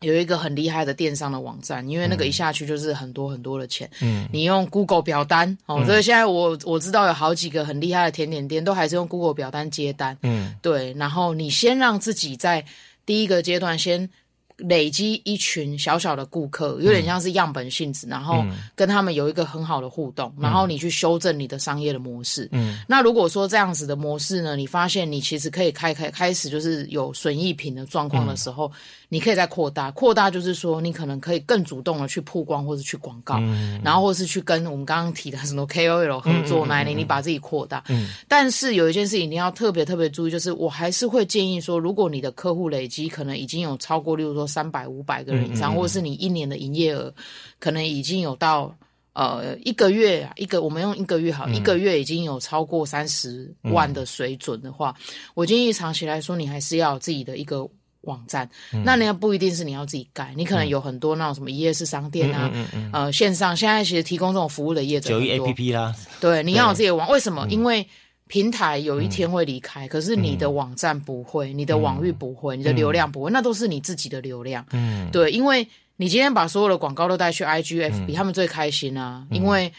[0.00, 3.88] 有一个很厉害的电商的网站，因为那个一下去就是很多很多的钱。
[4.02, 10.18] 嗯，你用 Google 表单哦，所以现在我我知道有好几个很厉害的甜点店都还是用 Google 表单接单。
[10.22, 10.92] 嗯，对。
[10.94, 12.62] 然后你先让自己在
[13.06, 14.10] 第一个阶段先。
[14.58, 18.44] 累积一群小小的顾客，有点像是样本性质，然后
[18.74, 22.48] 跟他们有一个很好的互动，然后你去修正你的商业的模式。
[22.52, 28.70] 嗯，那如果说这样子的模式呢，你发现你其实可以开开开始就是有损益品的状况的时候。
[29.08, 33.38] 你可以再扩大，扩大就是说，你可能可以更主动的去曝光或者去广告，
[33.84, 37.84] 然后或是去跟我们刚刚提的什么 KOL 合作那里，你把自己扩大。
[38.26, 47.14] 但是有一件事情你要特别特别注意，就是我还是会建议说，如果你的客户累积可能已经有超过，例如说三百五百个人以上，或者是你一年的营业额
[47.60, 48.74] 可能已经有到
[49.12, 54.92] 呃一个月一个，我们用一个月好，一个月已经有超过三十万的水准的话，
[55.34, 57.68] 我建议长期来说，你还是要自己的一个。
[58.06, 58.48] 网站，
[58.84, 62.50] 那你要不一定是你要自己盖，你可能有很多那种什么一页式商店啊，
[62.92, 67.46] 呃，线上现在其实提供这种服务的业者九一 A P P 啦，对，你要有自己的网，为什么？
[67.50, 67.86] 因为
[68.28, 74.66] 平台有一天会离开，可是你的网站不会，你的网域不会，你的流量不会，那都是你自己的流量。
[74.72, 79.72] 嗯，对，因为你今天把所有的广告都带去 I G F B，他们最开心啊，因为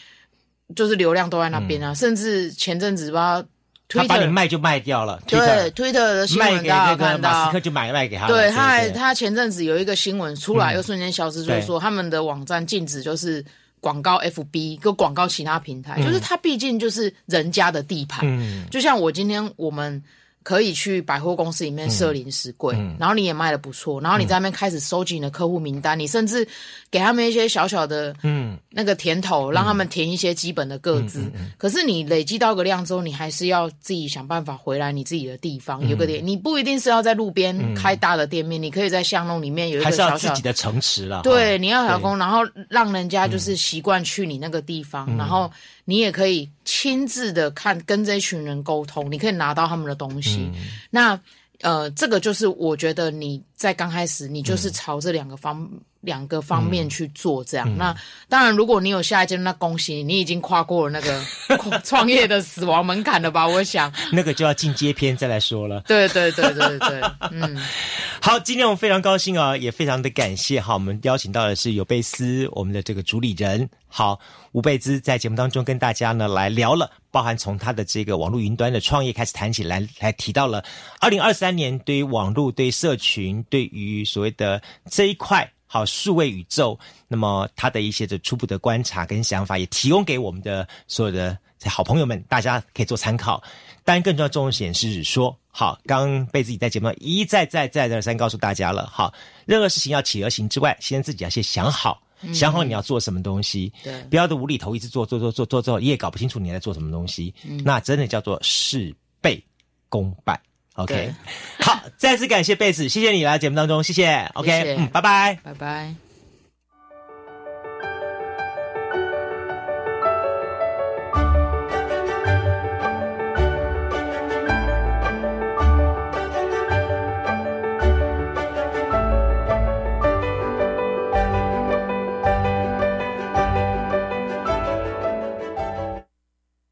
[0.74, 3.44] 就是流量都在那边啊，甚至前阵子吧。
[3.88, 6.14] 他把你卖就卖掉了，对，推特。
[6.14, 8.26] 的新闻大家看到，马斯克就买卖给他。
[8.26, 13.44] 对，他还他前阵子有一个新闻出来，又瞬间消失，就是说他们的网站禁止就是
[13.80, 18.26] 广告 FB 跟广告其他平台，就是他毕竟就是人家的地盘，
[18.70, 20.02] 就像我今天我们。
[20.48, 26.48] 可以去百货公司里面设零食柜，然后你也卖的不错，然后你在那边开始收集你的客户名单，你甚至
[26.90, 28.56] 给他们一些小小的嗯。
[28.70, 31.30] 那个甜头，让他们填一些基本的个资。
[31.56, 41.22] 可是你累积到个量之后，你还是要自己想办法回来你自己的地方有个点，你不一定是要在路边开大的店面，你可以在巷弄里面有一个小小自己的城池了。
[41.22, 42.38] 对，你要小工，然后
[42.70, 45.50] 让人家就是习惯去你那个地方，然后。
[45.88, 50.50] 你也可以亲自的看，跟这一群人沟通，你可以拿到他们的东西。
[50.90, 51.18] 那
[51.62, 55.66] 呃，这个就是我觉得你在刚开始，你就是朝这两个方
[56.02, 57.66] 两个方面去做这样。
[57.78, 57.96] 那
[58.28, 61.24] 当然，如果你有下一阶段，那恭喜你，你已经跨过了那个
[61.82, 63.48] 创业的死亡门槛了吧？
[63.48, 65.80] 我想那个就要进阶篇再来说了。
[65.86, 67.00] 对对对对对，
[67.32, 67.58] 嗯。
[68.20, 74.20] 好，今天我们非常高兴啊，也非常的感谢哈，我们邀请到的是有贝斯，我们的这个主理人，好
[74.52, 80.62] 吴贝兹，在节目当中跟大家呢来聊了，包含从他的这个网络云端的创业开始谈起来，来提到了
[81.00, 86.78] 二零二三年对于网络、对社群、对于所谓的这一块好数位宇宙，
[87.08, 91.36] 那么他的一些的初步的观察跟想法，也提供给我们的所有的
[91.66, 93.42] 好朋友们，大家可以做参考。
[93.84, 99.12] 当然，更重要重点是说，好，刚刚被自己在节目一再再再再三告诉大家了，好，
[99.46, 109.42] 任何事情要起而行之外，先自己要先想好，想好你要做什么东西，对，不要的无厘头一直做做做做做做，你也搞不清楚你在做什么东西，那真的叫做事倍
[109.88, 110.38] 功半。
[110.74, 111.12] OK，
[111.60, 114.30] 好，再次感谢贝斯，谢谢你来节目当中，谢谢。
[114.34, 116.07] OK，嗯，拜拜，拜拜。